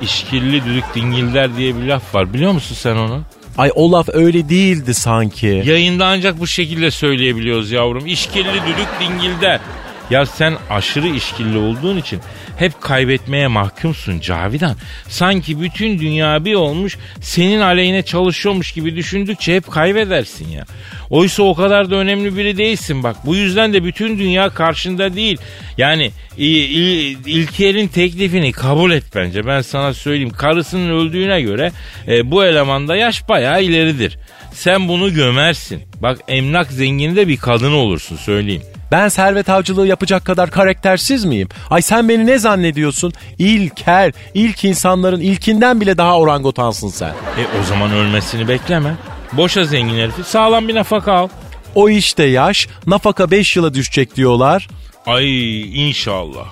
[0.02, 3.22] İşkilli düdük dingiller diye bir laf var biliyor musun sen onu?
[3.58, 5.64] Ay o laf öyle değildi sanki.
[5.66, 8.06] Yayında ancak bu şekilde söyleyebiliyoruz yavrum.
[8.06, 9.60] İşkilli düdük dingilde.
[10.10, 12.20] Ya sen aşırı işkilli olduğun için
[12.58, 14.76] hep kaybetmeye mahkumsun Cavidan.
[15.08, 20.66] Sanki bütün dünya bir olmuş senin aleyhine çalışıyormuş gibi düşündükçe hep kaybedersin ya.
[21.10, 23.16] Oysa o kadar da önemli biri değilsin bak.
[23.26, 25.38] Bu yüzden de bütün dünya karşında değil.
[25.78, 29.46] Yani İl, İl, İlker'in teklifini kabul et bence.
[29.46, 30.30] Ben sana söyleyeyim.
[30.30, 31.72] Karısının öldüğüne göre
[32.08, 34.18] e, bu elemanda yaş bayağı ileridir.
[34.54, 35.82] Sen bunu gömersin.
[36.02, 38.64] Bak emlak zengini de bir kadın olursun söyleyeyim.
[38.92, 41.50] Ben servet avcılığı yapacak kadar karaktersiz miyim?
[41.70, 43.14] Ay sen beni ne zannediyorsun?
[43.38, 47.10] İlker, ilk insanların ilkinden bile daha orangotansın sen.
[47.10, 48.96] E o zaman ölmesini bekleme.
[49.34, 51.28] Boşa zengin herifi sağlam bir nafaka al.
[51.76, 54.68] O işte yaş, nafaka 5 yıla düşecek diyorlar.
[55.06, 56.46] Ay inşallah.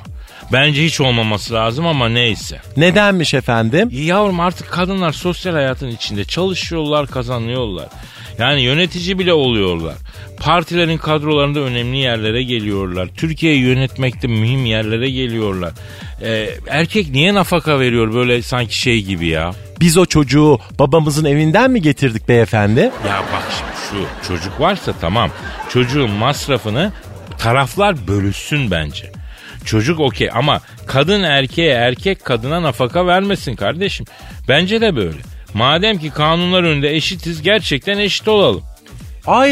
[0.53, 2.61] Bence hiç olmaması lazım ama neyse.
[2.77, 3.89] Nedenmiş efendim?
[3.91, 7.87] Yavrum artık kadınlar sosyal hayatın içinde çalışıyorlar, kazanıyorlar.
[8.39, 9.95] Yani yönetici bile oluyorlar.
[10.39, 13.07] Partilerin kadrolarında önemli yerlere geliyorlar.
[13.17, 15.71] Türkiye'yi yönetmekte mühim yerlere geliyorlar.
[16.21, 19.51] Ee, erkek niye nafaka veriyor böyle sanki şey gibi ya?
[19.79, 22.79] Biz o çocuğu babamızın evinden mi getirdik beyefendi?
[22.79, 23.71] Ya bak şimdi
[24.21, 25.29] şu çocuk varsa tamam.
[25.69, 26.91] Çocuğun masrafını
[27.37, 29.11] taraflar bölüşsün bence.
[29.65, 34.05] Çocuk okey ama kadın erkeğe erkek kadına nafaka vermesin kardeşim.
[34.47, 35.17] Bence de böyle.
[35.55, 38.63] Madem ki kanunlar önünde eşitiz gerçekten eşit olalım.
[39.27, 39.49] Ay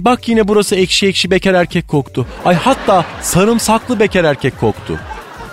[0.00, 2.26] bak yine burası ekşi ekşi bekar erkek koktu.
[2.44, 4.98] Ay hatta sarımsaklı bekar erkek koktu.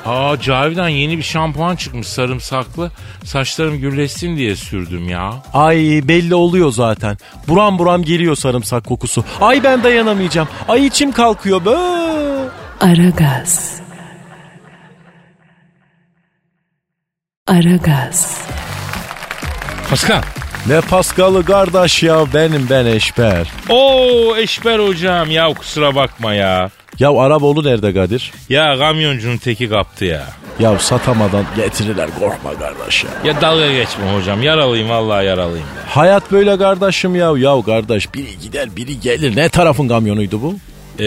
[0.06, 2.92] Aa Cavidan yeni bir şampuan çıkmış sarımsaklı.
[3.24, 5.34] Saçlarım gürleşsin diye sürdüm ya.
[5.54, 7.18] Ay belli oluyor zaten.
[7.48, 9.26] Buram buram geliyor sarımsak kokusu.
[9.42, 10.48] Ay ben dayanamayacağım.
[10.68, 11.76] Ay içim kalkıyor be.
[12.82, 13.82] Aragaz.
[17.48, 18.42] Aragaz.
[19.92, 20.22] Pascal.
[20.68, 23.48] Ne Paskalı kardeş ya benim ben Eşber.
[23.70, 26.70] Oo Eşber hocam ya kusura bakma ya.
[27.00, 28.32] Ya Araboğlu nerede Kadir?
[28.50, 30.24] Ya kamyoncunun teki kaptı ya.
[30.60, 33.10] Ya satamadan getirirler korkma kardeş ya.
[33.26, 35.66] Ya dalga geçme hocam yaralıyım vallahi yaralıyım.
[35.78, 35.96] Ya.
[35.98, 37.34] Hayat böyle kardeşim ya.
[37.38, 39.36] Ya kardeş biri gider biri gelir.
[39.36, 40.56] Ne tarafın kamyonuydu bu?
[41.00, 41.06] Ee,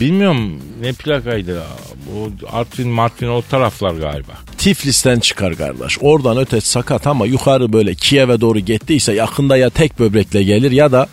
[0.00, 1.62] bilmiyorum ne plakaydı ya.
[2.06, 4.32] Bu Artvin Martvin o taraflar galiba.
[4.66, 5.98] Tiflis'ten çıkar kardeş.
[6.00, 10.92] Oradan ötesi sakat ama yukarı böyle Kiev'e doğru gittiyse yakında ya tek böbrekle gelir ya
[10.92, 11.06] da...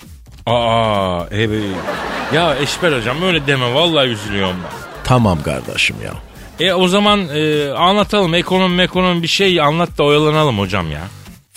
[0.45, 1.63] Aa evet.
[2.33, 5.03] Ya Eşber hocam öyle deme vallahi üzülüyorum ben.
[5.03, 6.13] Tamam kardeşim ya.
[6.67, 11.01] E o zaman e, anlatalım ekonomi ekonomi bir şey anlat da oyalanalım hocam ya.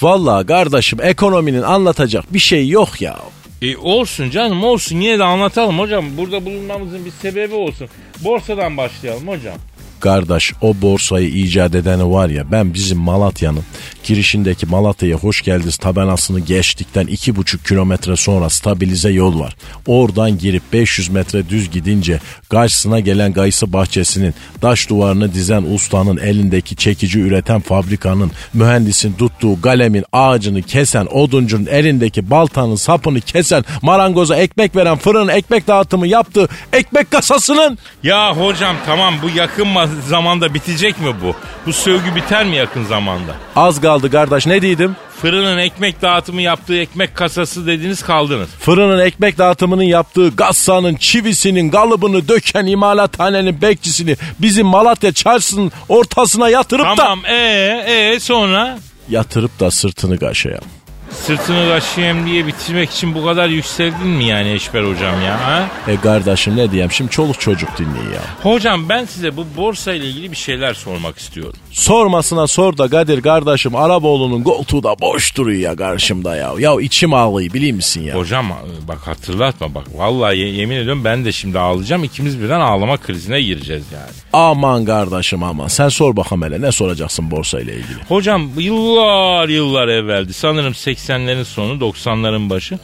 [0.03, 3.17] Vallahi kardeşim ekonominin anlatacak bir şey yok ya.
[3.63, 6.05] E olsun canım olsun yine de anlatalım hocam.
[6.17, 7.89] Burada bulunmamızın bir sebebi olsun.
[8.25, 9.57] Borsadan başlayalım hocam.
[10.01, 13.65] Kardeş o borsayı icat edeni var ya ben bizim Malatya'nın
[14.05, 19.57] girişindeki Malatya'ya hoş geldiniz tabenasını geçtikten iki buçuk kilometre sonra stabilize yol var.
[19.87, 26.77] Oradan girip 500 metre düz gidince karşısına gelen gayısı bahçesinin taş duvarını dizen ustanın elindeki
[26.77, 34.77] çekici üreten fabrikanın mühendisin tuttuğu galemin ağacını kesen oduncunun elindeki baltanın sapını kesen marangoza ekmek
[34.77, 41.01] veren fırın ekmek dağıtımı yaptığı ekmek kasasının Ya hocam tamam bu yakın ma- zamanda bitecek
[41.01, 41.35] mi bu?
[41.67, 43.33] Bu sövgü biter mi yakın zamanda?
[43.57, 44.97] az kaldı kardeş ne diydim?
[45.23, 48.49] Fırının ekmek dağıtımı yaptığı ekmek kasası dediniz kaldınız.
[48.61, 56.87] Fırının ekmek dağıtımının yaptığı gassanın, çivisinin, kalıbını döken imalathanenin bekçisini bizim Malatya çarşısının ortasına yatırıp
[56.87, 56.95] da...
[56.95, 58.79] Tamam ee ee sonra
[59.11, 60.76] Yatırıp da sırtını kaşıyalım.
[61.17, 65.41] Sırtını kaşıyayım diye bitirmek için bu kadar yükseldin mi yani Eşber hocam ya?
[65.47, 65.67] Ha?
[65.89, 68.21] E kardeşim ne diyeyim şimdi çoluk çocuk dinleyin ya.
[68.53, 71.55] Hocam ben size bu borsa ile ilgili bir şeyler sormak istiyorum.
[71.71, 76.53] Sormasına sor da Kadir kardeşim Araboğlu'nun koltuğu da boş duruyor ya karşımda ya.
[76.59, 78.15] Ya içim ağlıyor biliyor musun ya?
[78.15, 82.61] Hocam e, bak hatırlatma bak vallahi ye- yemin ediyorum ben de şimdi ağlayacağım ikimiz birden
[82.61, 84.11] ağlama krizine gireceğiz yani.
[84.33, 87.99] Aman kardeşim aman sen sor bakalım hele ne soracaksın borsa ile ilgili.
[88.09, 90.75] Hocam yıllar yıllar evveldi sanırım
[91.07, 92.79] 80'lerin sonu 90'ların başı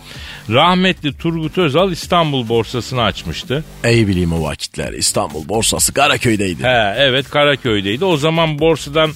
[0.51, 3.65] rahmetli Turgut Özal İstanbul borsasını açmıştı.
[3.85, 6.63] Ey bileyim o vakitler İstanbul borsası Karaköy'deydi.
[6.63, 8.05] He evet Karaköy'deydi.
[8.05, 9.11] O zaman borsadan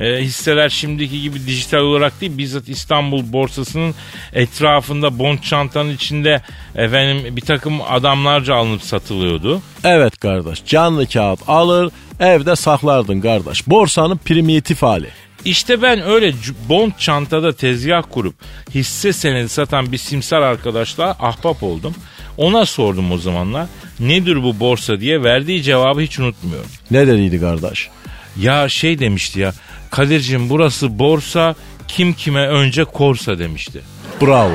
[0.00, 3.94] e, hisseler şimdiki gibi dijital olarak değil bizzat İstanbul borsasının
[4.32, 6.42] etrafında bond çantanın içinde
[6.74, 9.62] efendim bir takım adamlarca alınıp satılıyordu.
[9.84, 13.68] Evet kardeş canlı kağıt alır evde saklardın kardeş.
[13.68, 15.08] Borsanın primitif hali.
[15.44, 16.32] İşte ben öyle
[16.68, 18.34] bond çantada tezgah kurup
[18.74, 21.94] hisse senedi satan bir simsar arkadaşla ahbap oldum.
[22.36, 23.66] Ona sordum o zamanlar
[24.00, 26.70] nedir bu borsa diye verdiği cevabı hiç unutmuyorum.
[26.90, 27.88] Ne dediydi kardeş?
[28.40, 29.52] Ya şey demişti ya
[29.90, 31.54] Kadir'cim burası borsa
[31.88, 33.82] kim kime önce korsa demişti.
[34.20, 34.54] Bravo.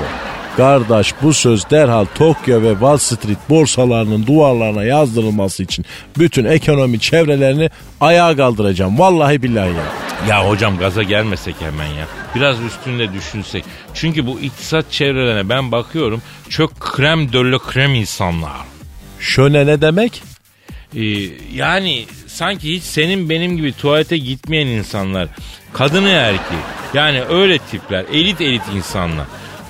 [0.57, 5.85] Kardeş bu söz derhal Tokyo ve Wall Street borsalarının duvarlarına yazdırılması için
[6.17, 7.69] bütün ekonomi çevrelerini
[8.01, 8.99] ayağa kaldıracağım.
[8.99, 9.83] Vallahi billahi ya.
[10.29, 12.05] Ya hocam gaza gelmesek hemen ya.
[12.35, 13.63] Biraz üstünde düşünsek.
[13.93, 18.51] Çünkü bu iktisat çevrelerine ben bakıyorum çok krem dölle krem insanlar.
[19.19, 20.23] Şöyle ne demek?
[20.95, 21.01] Ee,
[21.53, 25.27] yani sanki hiç senin benim gibi tuvalete gitmeyen insanlar.
[25.73, 26.61] Kadını erkeği.
[26.93, 28.05] Yani öyle tipler.
[28.13, 29.25] Elit elit insanlar.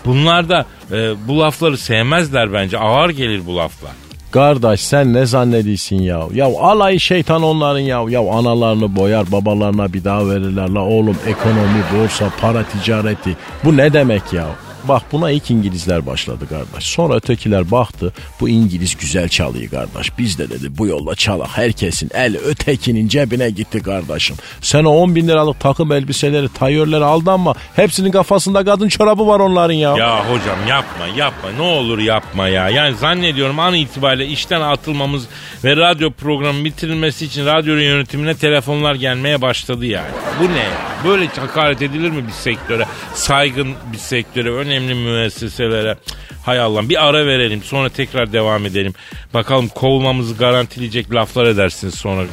[0.07, 2.77] Bunlar da e, bu lafları sevmezler bence.
[2.79, 3.91] Ağır gelir bu laflar.
[4.31, 6.21] Kardeş sen ne zannediyorsun ya?
[6.33, 8.05] Ya alay şeytan onların ya.
[8.09, 13.37] Ya analarını boyar babalarına bir daha verirler la oğlum ekonomi, borsa, para ticareti.
[13.63, 14.45] Bu ne demek ya?
[14.83, 16.83] Bak buna ilk İngilizler başladı kardeş.
[16.83, 20.17] Sonra ötekiler baktı bu İngiliz güzel çalıyor kardeş.
[20.17, 21.57] Biz de dedi bu yolla çalak.
[21.57, 24.35] Herkesin el ötekinin cebine gitti kardeşim.
[24.61, 27.53] Sen o 10 bin liralık takım elbiseleri, tayörleri aldanma.
[27.75, 29.97] Hepsinin kafasında kadın çorabı var onların ya.
[29.97, 32.69] Ya hocam yapma yapma ne olur yapma ya.
[32.69, 35.27] Yani zannediyorum an itibariyle işten atılmamız
[35.63, 40.11] ve radyo programı bitirilmesi için radyo yönetimine telefonlar gelmeye başladı yani.
[40.41, 40.65] Bu ne?
[41.09, 42.85] Böyle hakaret edilir mi bir sektöre?
[43.13, 45.97] Saygın bir sektöre, önemli müesseselere.
[46.45, 48.93] Hay Allah bir ara verelim sonra tekrar devam edelim.
[49.33, 52.25] Bakalım kovulmamızı garantileyecek laflar edersiniz sonra.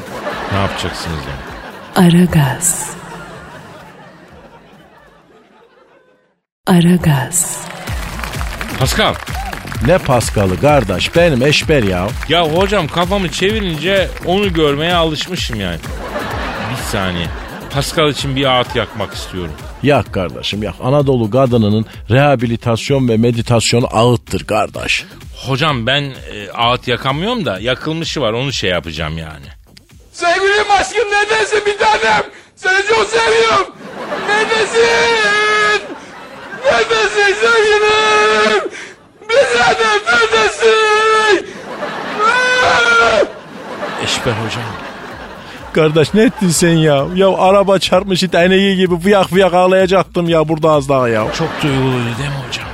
[0.52, 2.08] Ne yapacaksınız yani?
[2.08, 2.96] Aragaz.
[6.66, 7.66] Aragaz.
[8.78, 9.14] Pascal.
[9.86, 12.08] Ne Paskalı kardeş benim eşber ya.
[12.28, 15.78] Ya hocam kafamı çevirince onu görmeye alışmışım yani.
[16.70, 17.26] Bir saniye.
[17.74, 19.54] Pascal için bir ağıt yakmak istiyorum.
[19.82, 20.74] Yak kardeşim yak.
[20.82, 25.04] Anadolu kadınının rehabilitasyon ve meditasyonu ağıttır kardeş.
[25.46, 29.46] Hocam ben e, ağıt yakamıyorum da yakılmışı var onu şey yapacağım yani.
[30.12, 32.22] Sevgilim aşkım neredesin bir tanem?
[32.56, 33.66] Seni çok seviyorum.
[34.28, 35.82] Neredesin?
[36.64, 38.70] Neredesin sevgilim?
[39.28, 41.46] Bir tanem neredesin?
[44.04, 44.83] Eşber hocam.
[45.74, 47.06] Kardeş ne ettin sen ya?
[47.14, 51.32] Ya araba çarpmış it eneği gibi fıyak fıyak ağlayacaktım ya burada az daha ya.
[51.38, 52.68] Çok duyguluydu değil mi hocam?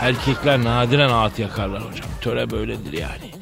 [0.00, 2.08] Erkekler nadiren ağıt yakarlar hocam.
[2.20, 3.32] Töre böyledir yani.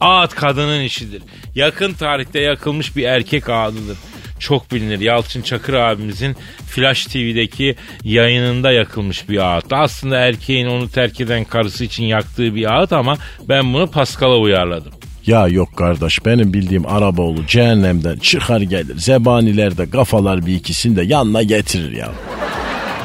[0.00, 1.22] Ağıt kadının işidir.
[1.54, 3.98] Yakın tarihte yakılmış bir erkek ağıdıdır.
[4.38, 5.00] Çok bilinir.
[5.00, 6.36] Yalçın Çakır abimizin
[6.66, 9.72] Flash TV'deki yayınında yakılmış bir ağıt.
[9.72, 13.16] Aslında erkeğin onu terk eden karısı için yaktığı bir ağıt ama
[13.48, 14.92] ben bunu Pascal'a uyarladım.
[15.26, 18.98] Ya yok kardeş benim bildiğim Araboğlu cehennemden çıkar gelir.
[18.98, 22.08] Zebaniler de kafalar bir ikisini de yanına getirir ya.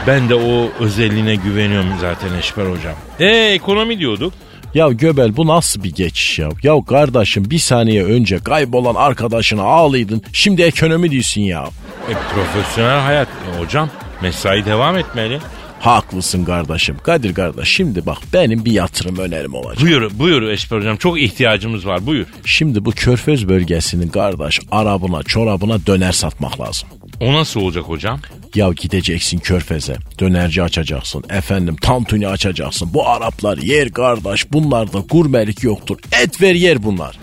[0.07, 2.93] Ben de o özelliğine güveniyorum zaten Eşber hocam.
[3.19, 4.33] E ekonomi diyorduk.
[4.73, 6.49] Ya Göbel bu nasıl bir geçiş ya?
[6.63, 10.21] Ya kardeşim bir saniye önce kaybolan arkadaşına ağlıydın.
[10.33, 11.65] Şimdi ekonomi diyorsun ya.
[12.09, 13.89] E profesyonel hayat E, hocam.
[14.21, 15.39] Mesai devam etmeli.
[15.85, 16.97] Haklısın kardeşim.
[17.03, 19.83] Kadir kardeş şimdi bak benim bir yatırım önerim olacak.
[19.83, 20.97] Buyur, buyur Eşber hocam.
[20.97, 22.05] Çok ihtiyacımız var.
[22.05, 22.25] Buyur.
[22.45, 26.89] Şimdi bu körfez bölgesinin kardeş arabına çorabına döner satmak lazım.
[27.19, 28.19] O nasıl olacak hocam?
[28.55, 32.89] Ya gideceksin körfeze dönerci açacaksın efendim tantuni açacaksın.
[32.93, 35.97] Bu Araplar yer kardeş bunlarda gurmelik yoktur.
[36.21, 37.17] Et ver yer bunlar.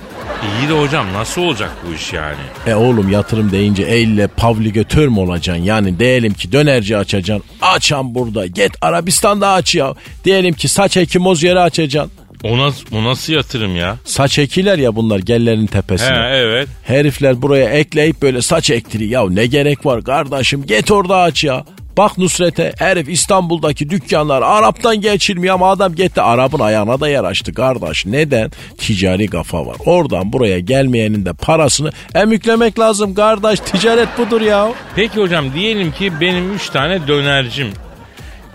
[0.60, 2.36] İyi de hocam nasıl olacak bu iş yani?
[2.66, 5.64] E oğlum yatırım deyince elle pavligatör mü olacaksın?
[5.64, 7.44] Yani diyelim ki dönerci açacaksın.
[7.62, 8.46] Açan burada.
[8.46, 9.94] Git Arabistan'da aç ya.
[10.24, 12.12] Diyelim ki saç ekimoz yeri açacaksın.
[12.44, 13.96] O nasıl, o nasıl yatırım ya?
[14.04, 16.28] Saç ekiler ya bunlar gellerin He tepesine.
[16.32, 16.68] evet.
[16.84, 19.06] Herifler buraya ekleyip böyle saç ektiri.
[19.06, 21.64] Ya ne gerek var kardeşim git orada aç ya.
[21.96, 27.54] Bak Nusret'e herif İstanbul'daki dükkanlar Arap'tan geçilmiyor ama adam gitti Arap'ın ayağına da yer açtı
[27.54, 28.06] kardeş.
[28.06, 28.50] Neden?
[28.78, 29.76] Ticari kafa var.
[29.86, 33.60] Oradan buraya gelmeyenin de parasını emüklemek lazım kardeş.
[33.60, 34.72] Ticaret budur ya.
[34.96, 37.68] Peki hocam diyelim ki benim 3 tane dönercim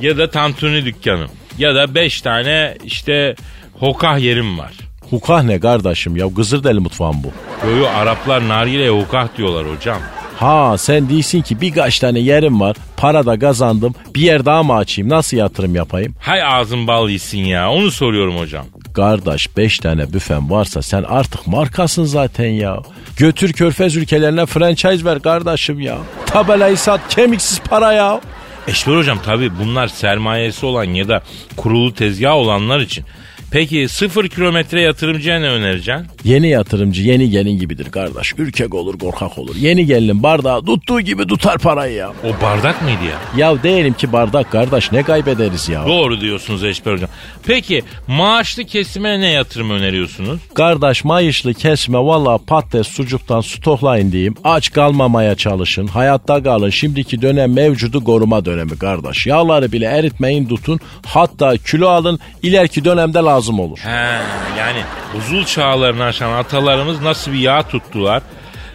[0.02, 3.36] ya da tantuni dükkanım ya da 5 tane işte
[3.80, 4.72] hokah yerim var.
[5.10, 6.34] Hukah ne kardeşim ya?
[6.36, 7.32] Kızıldeli mutfağım bu.
[7.70, 9.98] Yo yo Araplar nargileye hokah diyorlar hocam.
[10.38, 12.76] Ha sen değilsin ki birkaç tane yerim var.
[12.98, 13.96] Para da kazandım.
[14.16, 15.10] Bir yer daha mı açayım?
[15.10, 16.14] Nasıl yatırım yapayım?
[16.20, 18.66] Hay ağzın bal yesin ya onu soruyorum hocam.
[18.94, 22.78] Kardeş 5 tane büfen varsa sen artık markasın zaten ya.
[23.18, 25.98] Götür körfez ülkelerine franchise ver kardeşim ya.
[26.26, 28.22] Tabelayı sat kemiksiz para ya.
[28.68, 31.24] Eşber hocam tabi bunlar sermayesi olan ya da
[31.58, 33.06] kurulu tezgah olanlar için.
[33.52, 36.06] Peki sıfır kilometre yatırımcıya ne önereceksin?
[36.24, 38.34] Yeni yatırımcı yeni gelin gibidir kardeş.
[38.38, 39.56] Ürkek olur korkak olur.
[39.56, 42.10] Yeni gelin bardağı tuttuğu gibi tutar parayı ya.
[42.24, 43.48] O bardak mıydı ya?
[43.48, 45.86] Ya diyelim ki bardak kardeş ne kaybederiz ya.
[45.88, 47.10] Doğru diyorsunuz Eşber hocam.
[47.48, 50.40] Peki maaşlı kesime ne yatırım öneriyorsunuz?
[50.54, 54.36] Kardeş mayışlı kesme valla patates sucuktan stoklayın diyeyim.
[54.44, 55.88] Aç kalmamaya çalışın.
[55.88, 56.70] Hayatta kalın.
[56.70, 59.28] Şimdiki dönem mevcudu koruma dönemi kardeş.
[59.28, 60.80] Yağları bile eritmeyin tutun.
[61.06, 62.20] Hatta kilo alın.
[62.44, 63.80] ileriki dönemde lazım olur.
[63.80, 64.20] He,
[64.58, 68.24] yani buzul çağlarını aşan atalarımız nasıl bir yağ tuttular?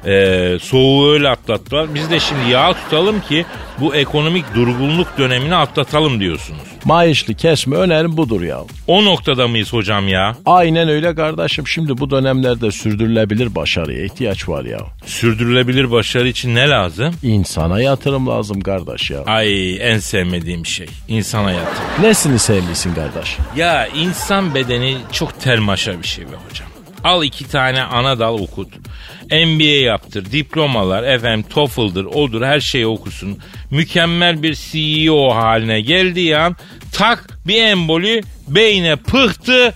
[0.07, 1.95] Ee, soğuğu öyle atlattılar.
[1.95, 3.45] Biz de şimdi yağ tutalım ki
[3.81, 6.61] bu ekonomik durgunluk dönemini atlatalım diyorsunuz.
[6.85, 8.59] Mayışlı kesme önerim budur ya.
[8.87, 10.37] O noktada mıyız hocam ya?
[10.47, 11.69] Aynen öyle kardeşim.
[11.69, 14.79] Şimdi bu dönemlerde sürdürülebilir başarıya ihtiyaç var ya.
[15.07, 17.15] Sürdürülebilir başarı için ne lazım?
[17.23, 19.25] İnsana yatırım lazım kardeş ya.
[19.27, 20.87] Ay en sevmediğim şey.
[21.09, 21.83] İnsan hayatı.
[22.03, 23.37] Nesini sevlisin kardeş?
[23.57, 26.72] Ya insan bedeni çok termaşa bir şey be hocam.
[27.05, 28.69] Al iki tane ana dal okut.
[29.31, 33.39] MBA yaptır, diplomalar, efendim TOEFL'dır, odur her şeyi okusun.
[33.71, 36.57] Mükemmel bir CEO haline geldiği an
[36.93, 39.75] tak bir emboli beyne pıhtı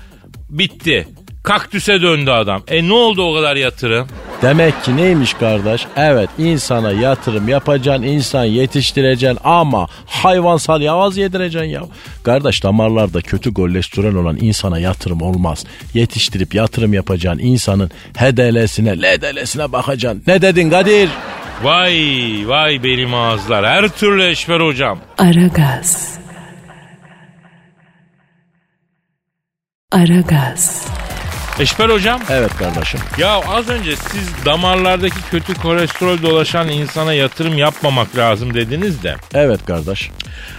[0.50, 1.08] bitti.
[1.42, 2.62] Kaktüse döndü adam.
[2.68, 4.08] E ne oldu o kadar yatırım?
[4.42, 5.86] Demek ki neymiş kardeş?
[5.96, 11.82] Evet insana yatırım yapacaksın, insan yetiştireceksin ama hayvansal yavaz yedireceksin ya.
[12.24, 15.64] Kardeş damarlarda kötü kolesterol olan insana yatırım olmaz.
[15.94, 20.22] Yetiştirip yatırım yapacaksın insanın HDL'sine, LDL'sine bakacaksın.
[20.26, 21.10] Ne dedin Kadir?
[21.62, 21.94] Vay
[22.46, 24.98] vay benim ağızlar her türlü eşver hocam.
[25.18, 26.18] Aragaz.
[29.92, 30.86] Aragaz.
[31.60, 33.00] Eşber hocam Evet kardeşim.
[33.18, 39.16] ya az önce siz damarlardaki kötü kolesterol dolaşan insana yatırım yapmamak lazım dediniz de.
[39.34, 40.10] Evet kardeş.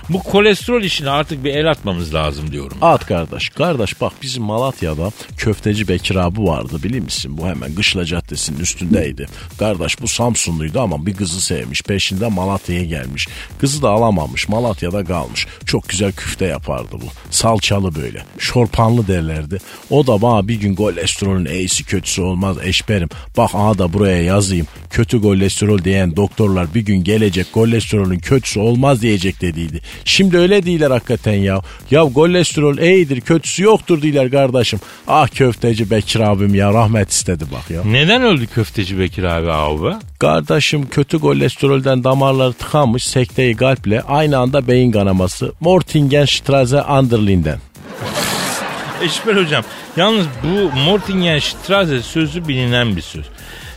[0.09, 2.77] Bu kolesterol işine artık bir el atmamız lazım diyorum.
[2.81, 3.49] At kardeş.
[3.49, 7.37] Kardeş bak bizim Malatya'da köfteci Bekir abi vardı bilir misin?
[7.37, 9.27] Bu hemen Gışla Caddesi'nin üstündeydi.
[9.59, 11.81] Kardeş bu Samsunluydu ama bir kızı sevmiş.
[11.81, 13.27] Peşinden Malatya'ya gelmiş.
[13.59, 14.49] Kızı da alamamış.
[14.49, 15.47] Malatya'da kalmış.
[15.65, 17.05] Çok güzel küfte yapardı bu.
[17.31, 18.25] Salçalı böyle.
[18.37, 19.57] Şorpanlı derlerdi.
[19.89, 23.09] O da bana bir gün kolesterolün iyisi kötüsü olmaz eşberim.
[23.37, 24.67] Bak aha da buraya yazayım.
[24.89, 29.85] Kötü kolesterol diyen doktorlar bir gün gelecek kolesterolün kötüsü olmaz diyecek dediydi.
[30.05, 31.61] Şimdi öyle değiller hakikaten ya.
[31.91, 34.79] Ya kolesterol iyidir kötüsü yoktur değiller kardeşim.
[35.07, 37.83] Ah köfteci Bekir abim ya rahmet istedi bak ya.
[37.83, 39.95] Neden öldü köfteci Bekir abi abi?
[40.19, 45.53] Kardeşim kötü kolesterolden damarları tıkanmış sekteyi kalple aynı anda beyin kanaması.
[45.59, 47.59] Mortingen-Strasse Underlinden.
[49.01, 49.63] Eşber hocam
[49.97, 53.25] yalnız bu Mortingen Strasse sözü bilinen bir söz.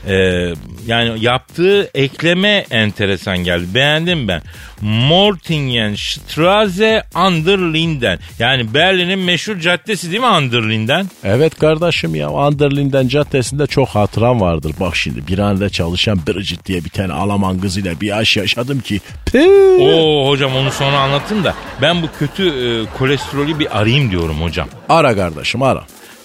[0.07, 0.55] Ee,
[0.87, 3.65] yani yaptığı ekleme enteresan geldi.
[3.75, 4.43] Beğendim ben.
[4.81, 8.19] Mortingen Straße an der Linden.
[8.39, 11.07] Yani Berlin'in meşhur caddesi değil mi an der Linden?
[11.25, 14.73] Evet kardeşim ya Anderlinden caddesinde çok hatıram vardır.
[14.81, 19.01] Bak şimdi bir anda çalışan Bridget diye bir tane Alman kızıyla bir aşk yaşadım ki.
[19.33, 19.49] Pii.
[19.81, 24.69] Oo hocam onu sonra anlatın da ben bu kötü e, kolesterolü bir arayayım diyorum hocam.
[24.89, 25.85] Ara kardeşim ara.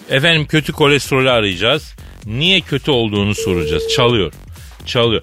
[0.10, 1.96] Efendim kötü kolesterolü arayacağız.
[2.26, 3.88] Niye kötü olduğunu soracağız.
[3.96, 4.34] Çalıyor.
[4.86, 5.22] Çalıyor.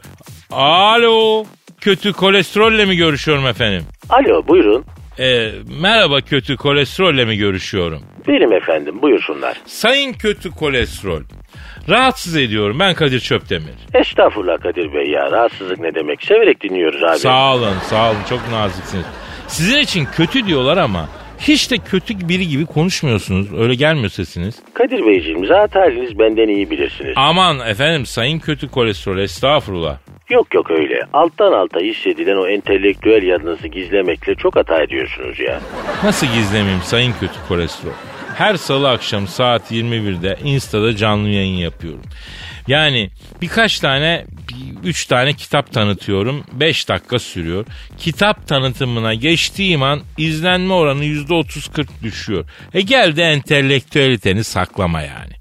[0.50, 1.44] Alo.
[1.80, 3.82] Kötü kolesterolle mi görüşüyorum efendim?
[4.10, 4.84] Alo buyurun.
[5.18, 5.50] Ee,
[5.80, 8.02] merhaba kötü kolesterolle mi görüşüyorum?
[8.28, 9.56] Benim efendim buyursunlar.
[9.66, 11.20] Sayın kötü kolesterol.
[11.88, 12.78] Rahatsız ediyorum.
[12.80, 13.74] Ben Kadir Çöptemir.
[13.94, 16.22] Estağfurullah Kadir Bey ya rahatsızlık ne demek.
[16.22, 17.18] Severek dinliyoruz abi.
[17.18, 18.18] Sağ olun, sağ olun.
[18.28, 19.04] Çok naziksiniz.
[19.48, 21.08] Sizin için kötü diyorlar ama
[21.48, 23.52] hiç de kötü biri gibi konuşmuyorsunuz.
[23.58, 24.54] Öyle gelmiyor sesiniz.
[24.74, 27.12] Kadir Beyciğim zat haliniz benden iyi bilirsiniz.
[27.16, 29.98] Aman efendim sayın kötü kolesterol estağfurullah.
[30.30, 31.00] Yok yok öyle.
[31.12, 35.60] Alttan alta hissedilen o entelektüel yanınızı gizlemekle çok hata ediyorsunuz ya.
[36.04, 37.92] Nasıl gizlemeyeyim sayın kötü kolesterol?
[38.34, 42.02] Her salı akşam saat 21'de Insta'da canlı yayın yapıyorum.
[42.68, 43.10] Yani
[43.42, 46.44] birkaç tane, bir- üç tane kitap tanıtıyorum.
[46.52, 47.64] 5 dakika sürüyor.
[47.98, 52.44] Kitap tanıtımına geçtiğim an izlenme oranı %30-40 düşüyor.
[52.74, 55.32] E geldi entelektüeliteni saklama yani.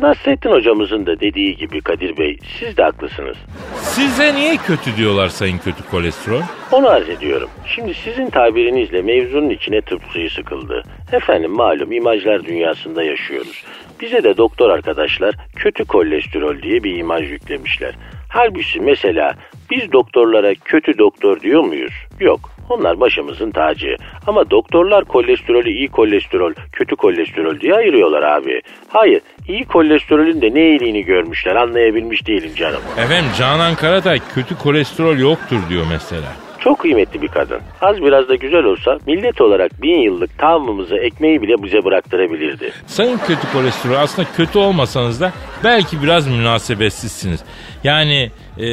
[0.00, 3.36] Nasrettin hocamızın da dediği gibi Kadir Bey siz de haklısınız.
[3.82, 6.42] Size niye kötü diyorlar sayın kötü kolesterol?
[6.72, 7.50] Onu arz ediyorum.
[7.74, 10.82] Şimdi sizin tabirinizle mevzunun içine tıp suyu sıkıldı.
[11.12, 13.64] Efendim malum imajlar dünyasında yaşıyoruz.
[14.00, 17.94] Bize de doktor arkadaşlar kötü kolesterol diye bir imaj yüklemişler.
[18.30, 19.34] Halbuki mesela
[19.70, 21.92] biz doktorlara kötü doktor diyor muyuz?
[22.20, 22.40] Yok.
[22.68, 23.96] Onlar başımızın tacı.
[24.26, 28.60] Ama doktorlar kolesterolü iyi kolesterol, kötü kolesterol diye ayırıyorlar abi.
[28.88, 32.80] Hayır, iyi kolesterolün de ne iyiliğini görmüşler anlayabilmiş değilim canım.
[32.98, 36.32] Efendim Canan Karatay kötü kolesterol yoktur diyor mesela.
[36.60, 37.60] Çok kıymetli bir kadın.
[37.80, 42.72] Az biraz da güzel olsa millet olarak bin yıllık tamamımızı ekmeği bile bize bıraktırabilirdi.
[42.86, 45.32] Sayın kötü kolesterol aslında kötü olmasanız da
[45.64, 47.40] belki biraz münasebetsizsiniz.
[47.84, 48.66] Yani e,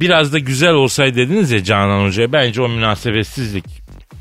[0.00, 3.64] biraz da güzel olsaydı dediniz ya Canan Hoca'ya bence o münasebetsizlik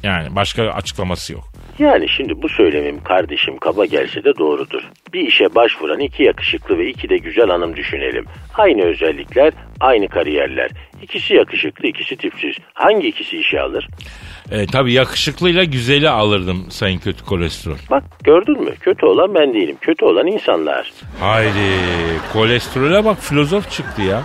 [0.04, 1.49] yani başka açıklaması yok.
[1.80, 4.82] Yani şimdi bu söylemim kardeşim kaba gelse de doğrudur.
[5.14, 8.26] Bir işe başvuran iki yakışıklı ve iki de güzel hanım düşünelim.
[8.58, 10.72] Aynı özellikler, aynı kariyerler.
[11.02, 12.56] İkisi yakışıklı, ikisi tipsiz.
[12.74, 13.88] Hangi ikisi işe alır?
[14.52, 17.76] E, tabii yakışıklıyla güzeli alırdım sayın kötü kolesterol.
[17.92, 18.72] Bak gördün mü?
[18.80, 19.78] Kötü olan ben değilim.
[19.82, 20.92] Kötü olan insanlar.
[21.20, 21.76] Haydi
[22.34, 24.24] kolesterole bak filozof çıktı ya.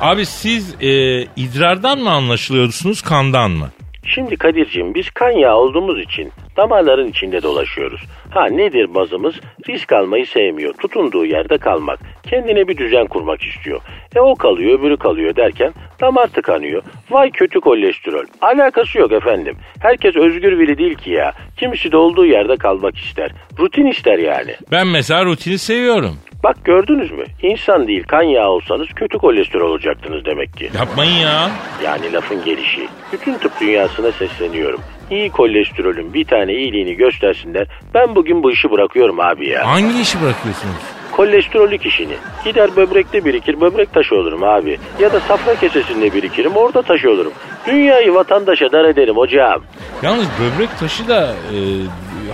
[0.00, 3.70] Abi siz e, idrardan mı anlaşılıyorsunuz kandan mı?
[4.06, 8.00] Şimdi Kadir'cim biz kan yağı olduğumuz için damarların içinde dolaşıyoruz.
[8.30, 9.34] Ha nedir bazımız?
[9.68, 10.72] Risk almayı sevmiyor.
[10.74, 11.98] Tutunduğu yerde kalmak.
[12.22, 13.80] Kendine bir düzen kurmak istiyor.
[14.16, 16.82] E o kalıyor öbürü kalıyor derken damar tıkanıyor.
[17.10, 18.24] Vay kötü kolesterol.
[18.40, 19.56] Alakası yok efendim.
[19.80, 21.32] Herkes özgür biri değil ki ya.
[21.56, 23.30] Kimisi de olduğu yerde kalmak ister.
[23.58, 24.54] Rutin ister yani.
[24.70, 26.16] Ben mesela rutini seviyorum.
[26.44, 27.24] Bak gördünüz mü?
[27.42, 30.70] İnsan değil kan yağı olsanız kötü kolesterol olacaktınız demek ki.
[30.78, 31.50] Yapmayın ya.
[31.84, 32.88] Yani lafın gelişi.
[33.12, 34.80] Bütün tıp dünyasına sesleniyorum.
[35.10, 37.66] İyi kolesterolün bir tane iyiliğini göstersinler.
[37.94, 39.66] Ben bugün bu işi bırakıyorum abi ya.
[39.66, 40.74] Hangi işi bırakıyorsunuz?
[41.12, 42.14] Kolesterolük işini.
[42.44, 44.78] Gider böbrekte birikir böbrek taşı olurum abi.
[45.00, 47.32] Ya da safra kesesinde birikirim orada taşı olurum.
[47.66, 49.62] Dünyayı vatandaşa dar ederim hocam.
[50.02, 51.56] Yalnız böbrek taşı da e,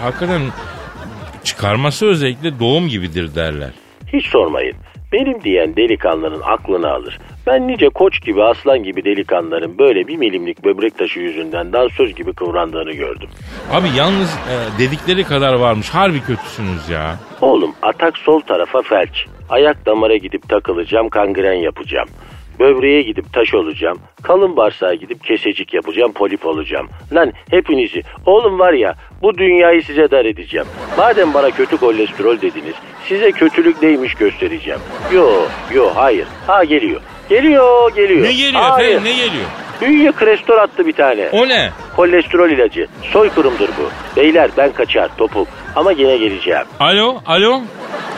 [0.02, 0.42] hakikaten
[1.44, 3.70] çıkarması özellikle doğum gibidir derler.
[4.12, 4.76] Hiç sormayın.
[5.12, 7.18] Benim diyen delikanlının aklını alır.
[7.46, 12.32] Ben nice koç gibi aslan gibi delikanlıların böyle bir milimlik böbrek taşı yüzünden dansöz gibi
[12.32, 13.28] kıvrandığını gördüm.
[13.72, 15.88] Abi yalnız e, dedikleri kadar varmış.
[15.88, 17.16] Harbi kötüsünüz ya.
[17.40, 19.26] Oğlum atak sol tarafa felç.
[19.48, 22.08] Ayak damara gidip takılacağım kangren yapacağım.
[22.62, 23.98] Böbreğe gidip taş olacağım.
[24.22, 26.88] Kalın bağırsağa gidip kesecik yapacağım polip olacağım.
[27.12, 30.66] Lan hepinizi oğlum var ya bu dünyayı size dar edeceğim.
[30.98, 32.74] Madem bana kötü kolesterol dediniz
[33.08, 34.80] size kötülük neymiş göstereceğim.
[35.12, 35.30] Yo
[35.74, 36.26] yo hayır.
[36.46, 37.00] Ha geliyor.
[37.28, 38.22] Geliyor geliyor.
[38.26, 38.88] Ne geliyor Hayır.
[38.88, 39.46] efendim ne geliyor?
[39.80, 41.28] Bünye krestol attı bir tane.
[41.32, 41.70] O ne?
[41.96, 42.86] Kolesterol ilacı.
[43.12, 44.16] Soykırımdır bu.
[44.20, 45.48] Beyler ben kaçar topuk.
[45.76, 46.64] Ama gene geleceğim.
[46.80, 47.60] Alo alo.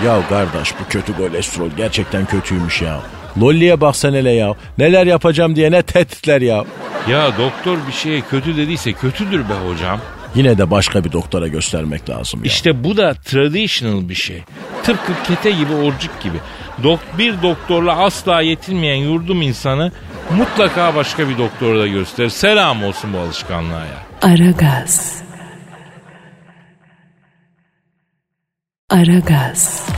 [0.05, 3.01] Ya kardeş bu kötü kolesterol gerçekten kötüymüş ya.
[3.41, 4.55] Lolli'ye bak sen hele ya.
[4.79, 6.65] Neler yapacağım diye ne tehditler ya.
[7.11, 10.01] Ya doktor bir şeye kötü dediyse kötüdür be hocam.
[10.35, 12.47] Yine de başka bir doktora göstermek lazım ya.
[12.47, 14.43] İşte bu da traditional bir şey.
[14.83, 16.37] Tıpkı kete gibi orcuk gibi.
[16.83, 19.93] Dok bir doktorla asla yetinmeyen yurdum insanı
[20.37, 22.31] mutlaka başka bir doktora da gösterir.
[22.31, 24.03] Selam olsun bu alışkanlığa ya.
[24.23, 25.23] Aragaz.
[28.91, 29.89] Aragaz.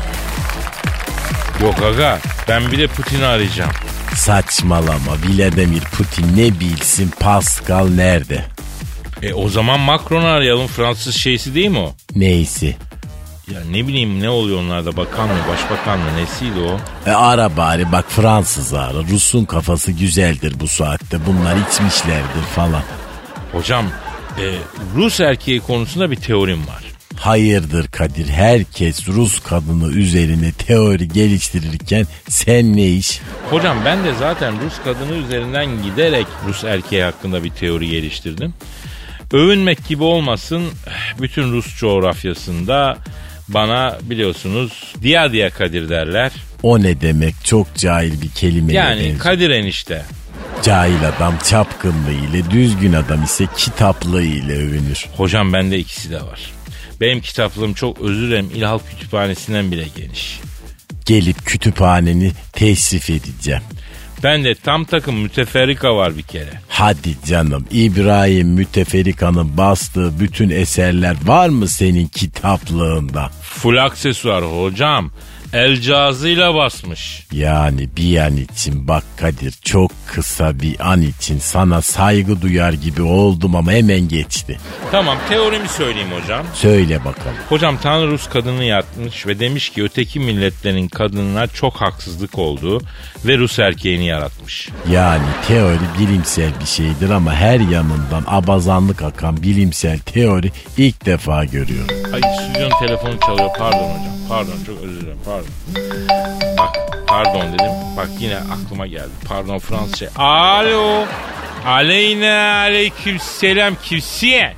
[1.63, 2.19] Yok aga
[2.49, 3.71] ben bir de Putin'i arayacağım.
[4.15, 8.45] Saçmalama Vladimir Putin ne bilsin Pascal nerede?
[9.23, 10.67] E o zaman Macron'u arayalım.
[10.67, 11.95] Fransız şeysi değil mi o?
[12.15, 12.77] Neyse.
[13.51, 16.81] Ya ne bileyim ne oluyor onlarda bakan mı başbakan mı nesiydi o?
[17.11, 18.99] E ara bari bak Fransız ara.
[19.11, 21.19] Rus'un kafası güzeldir bu saatte.
[21.27, 22.83] Bunlar içmişlerdir falan.
[23.53, 23.85] Hocam
[24.39, 24.45] e,
[24.97, 26.83] Rus erkeği konusunda bir teorim var.
[27.17, 33.21] Hayırdır Kadir herkes Rus kadını üzerine teori geliştirirken sen ne iş?
[33.51, 38.55] Hocam ben de zaten Rus kadını üzerinden giderek Rus erkeği hakkında bir teori geliştirdim.
[39.33, 40.63] Övünmek gibi olmasın
[41.21, 42.99] bütün Rus coğrafyasında
[43.49, 46.33] bana biliyorsunuz Diya Diya Kadir derler.
[46.63, 48.73] O ne demek çok cahil bir kelime.
[48.73, 50.03] Yani Kadir enişte.
[50.63, 55.07] Cahil adam çapkınlığı ile düzgün adam ise kitaplığı ile övünür.
[55.17, 56.56] Hocam bende ikisi de var.
[57.01, 60.41] Benim kitaplığım çok özür dilerim İlhal Kütüphanesi'nden bile geniş.
[61.07, 63.63] Gelip kütüphaneni teşrif edeceğim.
[64.23, 66.61] Ben de tam takım müteferrika var bir kere.
[66.69, 73.31] Hadi canım İbrahim Müteferrika'nın bastığı bütün eserler var mı senin kitaplığında?
[73.43, 75.11] Full aksesuar hocam.
[75.57, 77.27] El cihazıyla basmış.
[77.33, 83.03] Yani bir an için bak Kadir çok kısa bir an için sana saygı duyar gibi
[83.03, 84.59] oldum ama hemen geçti.
[84.91, 86.47] Tamam teorimi söyleyeyim hocam.
[86.55, 87.37] Söyle bakalım.
[87.49, 92.81] Hocam Tanrı Rus kadını yaratmış ve demiş ki öteki milletlerin kadınına çok haksızlık olduğu
[93.25, 94.69] ve Rus erkeğini yaratmış.
[94.91, 101.97] Yani teori bilimsel bir şeydir ama her yanından abazanlık akan bilimsel teori ilk defa görüyorum.
[102.15, 104.16] Ay stüdyonun telefonu çalıyor pardon hocam.
[104.29, 105.49] Pardon çok özür dilerim pardon.
[106.59, 107.73] Bak pardon dedim.
[107.97, 109.11] Bak yine aklıma geldi.
[109.29, 110.11] Pardon Fransızca.
[110.17, 111.05] Alo.
[111.67, 114.55] Aleyne aleyküm selam kimsiye?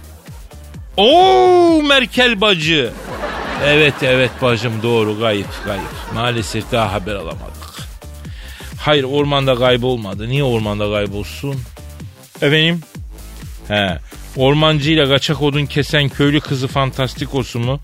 [0.96, 2.92] Oo Merkel bacı.
[3.64, 6.14] Evet evet bacım doğru kayıp kayıp.
[6.14, 7.58] Maalesef daha haber alamadık.
[8.80, 10.28] Hayır ormanda kaybolmadı.
[10.28, 11.56] Niye ormanda kaybolsun?
[12.42, 12.80] Efendim?
[13.68, 13.98] He.
[14.38, 17.80] Ormancıyla kaçak odun kesen köylü kızı fantastikosu mu?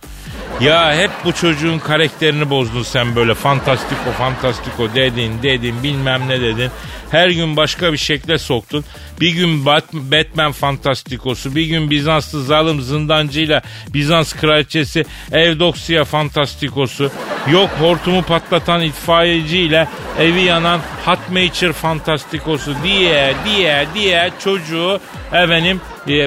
[0.61, 6.71] Ya hep bu çocuğun karakterini bozdun sen böyle fantastiko fantastiko dedin dedin bilmem ne dedin.
[7.11, 8.85] Her gün başka bir şekle soktun.
[9.21, 13.63] Bir gün Bat- Batman fantastikosu, bir gün Bizanslı zalim zindancıyla
[13.95, 17.11] Bizans kraliçesi Evdoksiya fantastikosu.
[17.53, 19.89] Yok hortumu patlatan itfaiyeciyle
[20.21, 25.01] evi yanan Hatmaker fantastikosu diye diye diye çocuğu
[25.33, 25.81] efendim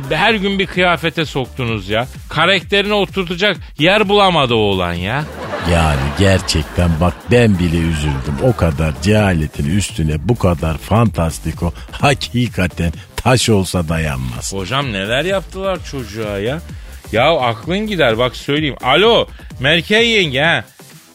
[0.10, 2.08] her gün bir kıyafete soktunuz ya.
[2.30, 5.24] Karakterine oturtacak yer bulamadı oğlan ya.
[5.72, 8.38] Yani gerçekten bak ben bile üzüldüm.
[8.44, 14.54] O kadar cehaletin üstüne bu kadar fantastiko hakikaten taş olsa dayanmaz.
[14.54, 16.62] Hocam neler yaptılar çocuğa ya?
[17.12, 18.76] Ya aklın gider bak söyleyeyim.
[18.84, 19.28] Alo
[19.60, 20.64] Merkel yenge ha.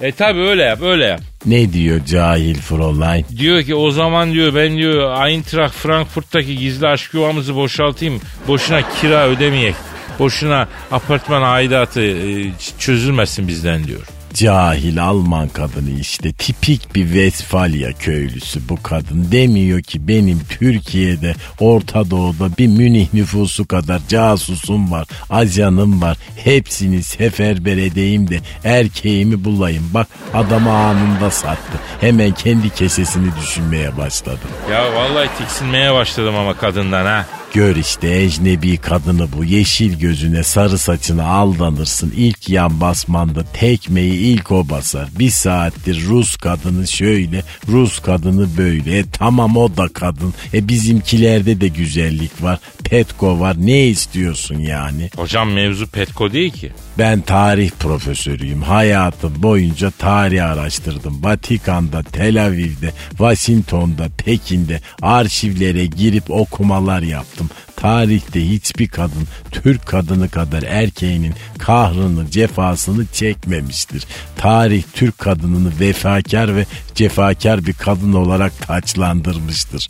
[0.00, 1.20] E tabi öyle yap öyle yap.
[1.46, 3.24] Ne diyor cahil Fräulein?
[3.38, 8.20] Diyor ki o zaman diyor ben diyor Eintracht Frankfurt'taki gizli aşk yuvamızı boşaltayım.
[8.48, 9.74] Boşuna kira ödemeyek.
[10.18, 12.44] Boşuna apartman aidatı e,
[12.78, 14.00] çözülmesin bizden diyor.
[14.34, 19.28] Cahil Alman kadını işte tipik bir Westfalia köylüsü bu kadın.
[19.32, 26.16] Demiyor ki benim Türkiye'de Orta Doğu'da bir Münih nüfusu kadar casusum var, ajanım var.
[26.36, 29.90] Hepsini seferber edeyim de erkeğimi bulayım.
[29.94, 31.78] Bak adamı anında sattı.
[32.00, 34.40] Hemen kendi kesesini düşünmeye başladı.
[34.70, 37.26] Ya vallahi tiksinmeye başladım ama kadından ha.
[37.52, 42.12] Gör işte ecnebi kadını bu yeşil gözüne sarı saçına aldanırsın.
[42.16, 45.08] İlk yan basmanda tekmeyi ilk o basar.
[45.18, 48.98] Bir saattir Rus kadını şöyle Rus kadını böyle.
[48.98, 50.34] E tamam o da kadın.
[50.54, 52.58] E bizimkilerde de güzellik var.
[52.84, 55.10] Petko var ne istiyorsun yani?
[55.16, 56.72] Hocam mevzu Petko değil ki.
[56.98, 58.62] Ben tarih profesörüyüm.
[58.62, 61.24] Hayatım boyunca tarih araştırdım.
[61.24, 67.50] Vatikan'da, Tel Aviv'de, Washington'da, Pekin'de arşivlere girip okumalar yaptım.
[67.76, 74.04] Tarihte hiçbir kadın Türk kadını kadar erkeğinin kahrını, cefasını çekmemiştir.
[74.36, 79.88] Tarih Türk kadınını vefakar ve cefakar bir kadın olarak taçlandırmıştır.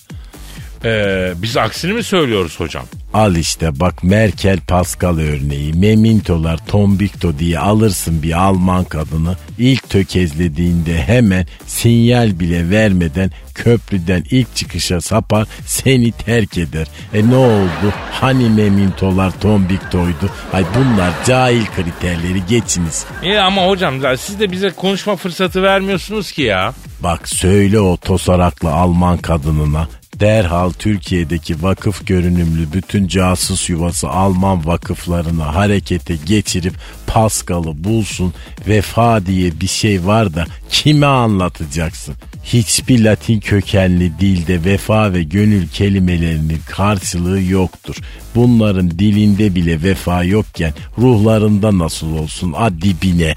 [0.84, 2.84] Ee, biz aksini mi söylüyoruz hocam?
[3.14, 5.72] Al işte bak Merkel Pascal örneği.
[5.72, 9.36] Memintolar tombikto diye alırsın bir Alman kadını.
[9.58, 16.86] İlk tökezlediğinde hemen sinyal bile vermeden köprüden ilk çıkışa sapar seni terk eder.
[17.14, 17.92] E ne oldu?
[18.12, 20.30] Hani memintolar tombiktoydu?
[20.52, 23.04] Ay bunlar cahil kriterleri geçiniz.
[23.22, 26.74] İyi ama hocam siz de bize konuşma fırsatı vermiyorsunuz ki ya.
[27.00, 29.88] Bak söyle o tosaraklı Alman kadınına
[30.22, 36.74] derhal Türkiye'deki vakıf görünümlü bütün casus yuvası Alman vakıflarına harekete geçirip
[37.06, 38.34] Paskal'ı bulsun.
[38.68, 42.14] Vefa diye bir şey var da kime anlatacaksın?
[42.44, 47.96] Hiçbir Latin kökenli dilde vefa ve gönül kelimelerinin karşılığı yoktur.
[48.34, 53.34] Bunların dilinde bile vefa yokken ruhlarında nasıl olsun adibine.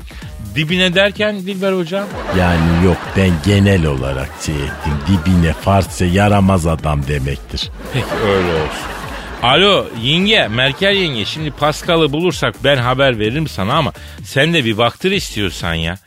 [0.55, 2.07] Dibine derken Dilber hocam?
[2.39, 4.93] Yani yok ben genel olarak şey ettim.
[5.07, 7.69] Dibine Farsça yaramaz adam demektir.
[7.93, 8.95] Peki öyle olsun.
[9.43, 13.93] Alo yenge Merkel yenge şimdi Pascal'ı bulursak ben haber veririm sana ama
[14.23, 15.97] sen de bir baktır istiyorsan ya.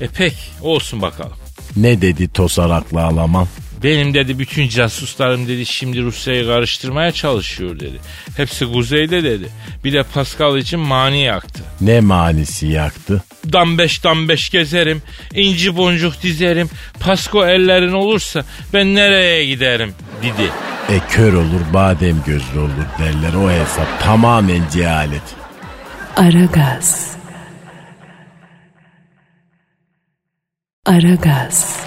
[0.00, 1.36] E pek olsun bakalım.
[1.76, 3.46] Ne dedi tosaraklı Alaman?
[3.84, 8.00] Benim dedi bütün casuslarım dedi şimdi Rusya'yı karıştırmaya çalışıyor dedi.
[8.36, 9.48] Hepsi kuzeyde dedi.
[9.84, 11.62] Bir de Pascal için mani yaktı.
[11.80, 13.22] Ne manisi yaktı?
[13.52, 15.02] Dambeş dambeş gezerim,
[15.34, 16.70] inci boncuk dizerim.
[17.00, 20.50] Pasko ellerin olursa ben nereye giderim dedi.
[20.88, 25.22] E kör olur badem gözlü olur derler o hesap tamamen cehalet.
[26.16, 27.16] Aragaz.
[30.86, 31.84] Aragaz.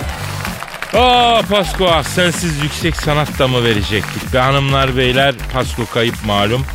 [0.93, 4.33] Aa Pasko ah sensiz yüksek sanat da mı verecektik?
[4.33, 6.65] Be hanımlar beyler Pasko kayıp malum.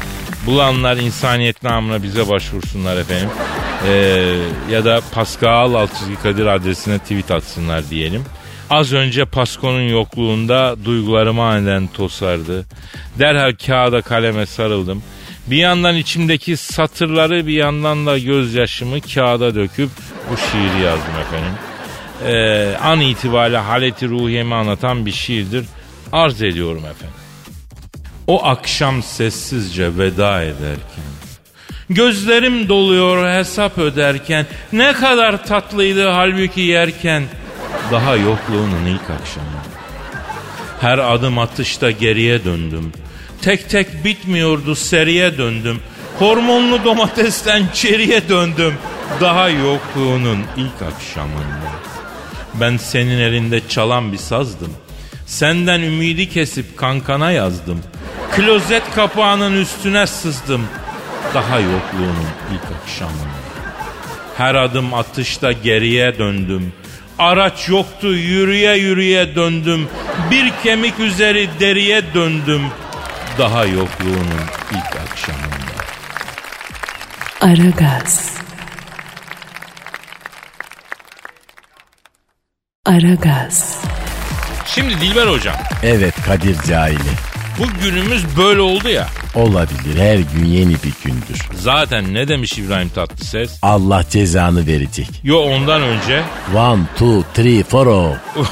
[0.47, 3.29] Bulanlar insaniyet namına bize başvursunlar efendim.
[3.89, 4.35] Ee,
[4.71, 8.25] ya da Pascal Altçizgi Kadir adresine tweet atsınlar diyelim.
[8.71, 12.65] Az önce Pasko'nun yokluğunda duygularım aniden tosardı.
[13.19, 15.03] Derhal kağıda kaleme sarıldım.
[15.47, 19.91] Bir yandan içimdeki satırları bir yandan da gözyaşımı kağıda döküp
[20.31, 21.72] bu şiiri yazdım efendim.
[22.27, 25.67] Ee, an itibariyle haleti ruhiyemi anlatan bir şiirdir.
[26.13, 27.17] Arz ediyorum efendim.
[28.27, 31.05] O akşam sessizce veda ederken
[31.91, 37.23] Gözlerim doluyor hesap öderken Ne kadar tatlıydı halbuki yerken
[37.93, 39.47] Daha yokluğunun ilk akşamı.
[40.81, 42.93] Her adım atışta geriye döndüm.
[43.43, 45.81] Tek tek bitmiyordu seriye döndüm.
[46.19, 48.75] Hormonlu domatesten çeriye döndüm.
[49.21, 51.82] Daha yokluğunun ilk akşamında
[52.55, 54.75] Ben senin elinde çalan bir sazdım.
[55.27, 57.81] Senden ümidi kesip kankana yazdım.
[58.33, 60.67] Klozet kapağının üstüne sızdım.
[61.35, 63.43] Daha yokluğunun ilk akşamında
[64.37, 66.73] Her adım atışta geriye döndüm.
[67.19, 69.89] Araç yoktu yürüye yürüye döndüm.
[70.31, 72.63] Bir kemik üzeri deriye döndüm.
[73.39, 75.73] Daha yokluğunun ilk akşamında.
[77.41, 78.32] Aragaz.
[82.87, 83.79] Aragaz.
[84.67, 86.99] Şimdi Dilber hocam Evet Kadir cahili.
[87.59, 91.49] bu günümüz böyle oldu ya Olabilir her gün yeni bir gündür.
[91.55, 93.59] Zaten ne demiş İbrahim Tatlıses?
[93.63, 95.09] Allah cezanı verecek.
[95.25, 96.23] Yo ondan önce
[96.57, 97.87] One, two, three, four.
[97.87, 98.15] oh.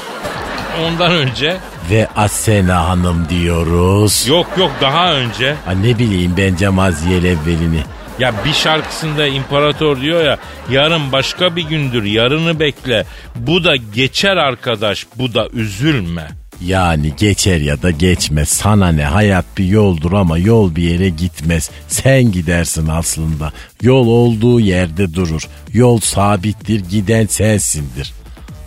[0.87, 1.57] Ondan önce
[1.89, 4.27] Ve Asena Hanım diyoruz.
[4.27, 7.83] Yok yok daha önce Ha, ne bileyim ben Cemaziyel evvelini.
[8.19, 10.37] Ya bir şarkısında imparator diyor ya
[10.71, 13.05] yarın başka bir gündür yarını bekle.
[13.35, 16.27] Bu da geçer arkadaş bu da üzülme.
[16.65, 18.49] Yani geçer ya da geçmez.
[18.49, 21.69] Sana ne hayat bir yoldur ama yol bir yere gitmez.
[21.87, 23.51] Sen gidersin aslında.
[23.81, 25.47] Yol olduğu yerde durur.
[25.73, 28.13] Yol sabittir giden sensindir.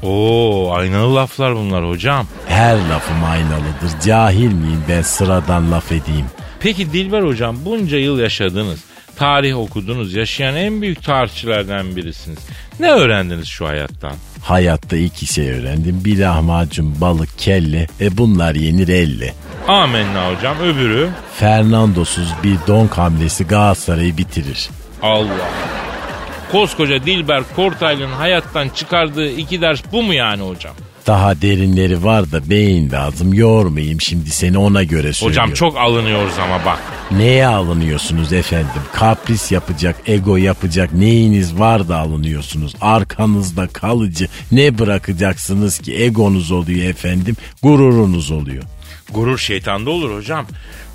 [0.03, 2.27] Oo aynalı laflar bunlar hocam.
[2.49, 4.01] Her lafım aynalıdır.
[4.05, 6.27] Cahil miyim ben sıradan laf edeyim.
[6.61, 8.81] Peki Dilber hocam bunca yıl yaşadınız.
[9.19, 10.15] Tarih okudunuz.
[10.15, 12.39] Yaşayan en büyük tarihçilerden birisiniz.
[12.81, 14.13] Ne öğrendiniz şu hayattan?
[14.43, 16.05] Hayatta iki şey öğrendim.
[16.05, 17.87] Bir lahmacun, balık, kelle.
[18.01, 19.35] E bunlar yenir elle.
[19.69, 20.57] Amenna hocam.
[20.59, 21.09] Öbürü?
[21.37, 24.71] Fernandosuz bir don hamlesi Galatasaray'ı bitirir.
[25.03, 25.51] Allah.
[26.53, 30.75] Koskoca Dilber Kortaylı'nın hayattan çıkardığı iki ders bu mu yani hocam?
[31.07, 33.35] Daha derinleri var da beyin lazım.
[33.35, 35.51] Yormayayım şimdi seni ona göre söylüyorum.
[35.51, 36.79] Hocam çok alınıyoruz ama bak.
[37.11, 38.83] Neye alınıyorsunuz efendim?
[38.93, 42.75] Kapris yapacak, ego yapacak neyiniz var da alınıyorsunuz?
[42.81, 46.03] Arkanızda kalıcı ne bırakacaksınız ki?
[46.03, 48.63] Egonuz oluyor efendim, gururunuz oluyor.
[49.13, 50.47] Gurur şeytanda olur hocam.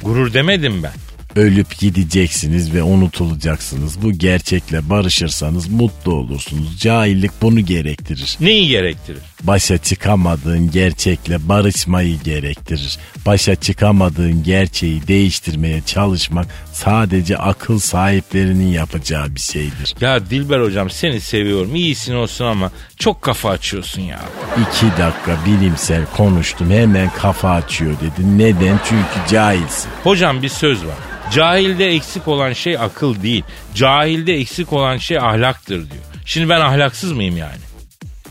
[0.03, 0.91] Gurur demedim ben.
[1.35, 4.01] Ölüp gideceksiniz ve unutulacaksınız.
[4.01, 6.79] Bu gerçekle barışırsanız mutlu olursunuz.
[6.79, 8.37] Cahillik bunu gerektirir.
[8.39, 9.19] Neyi gerektirir?
[9.43, 12.97] Başa çıkamadığın gerçekle barışmayı gerektirir.
[13.25, 19.95] Başa çıkamadığın gerçeği değiştirmeye çalışmak sadece akıl sahiplerinin yapacağı bir şeydir.
[20.01, 21.75] Ya Dilber hocam seni seviyorum.
[21.75, 24.19] İyisin olsun ama çok kafa açıyorsun ya.
[24.61, 28.37] İki dakika bilimsel konuştum hemen kafa açıyor dedi.
[28.37, 28.79] Neden?
[28.89, 29.89] Çünkü cahilsin.
[30.03, 30.95] Hocam bir söz var.
[31.33, 33.43] Cahilde eksik olan şey akıl değil.
[33.75, 36.03] Cahilde eksik olan şey ahlaktır diyor.
[36.25, 37.57] Şimdi ben ahlaksız mıyım yani?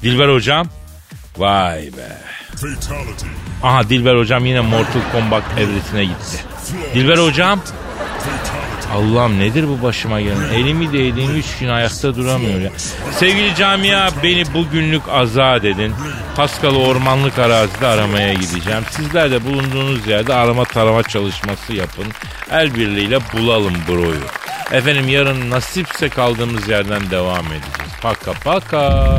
[0.03, 0.69] Dilber hocam?
[1.39, 2.09] Vay be.
[3.63, 6.39] Aha Dilber hocam yine Mortal Kombat evresine gitti.
[6.95, 7.61] Dilber hocam?
[8.95, 10.53] Allah'ım nedir bu başıma gelen?
[10.55, 12.71] Elimi değdiğim üç gün ayakta duramıyor ya.
[13.13, 15.95] Sevgili camia beni bugünlük azat edin.
[16.37, 18.83] Paskalı ormanlık arazide aramaya gideceğim.
[18.91, 22.07] Sizler de bulunduğunuz yerde arama tarama çalışması yapın.
[22.51, 24.25] El birliğiyle bulalım broyu.
[24.73, 27.93] Efendim yarın nasipse kaldığımız yerden devam edeceğiz.
[28.03, 29.19] Paka paka.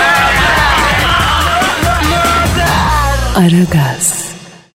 [3.35, 4.20] Aragaz.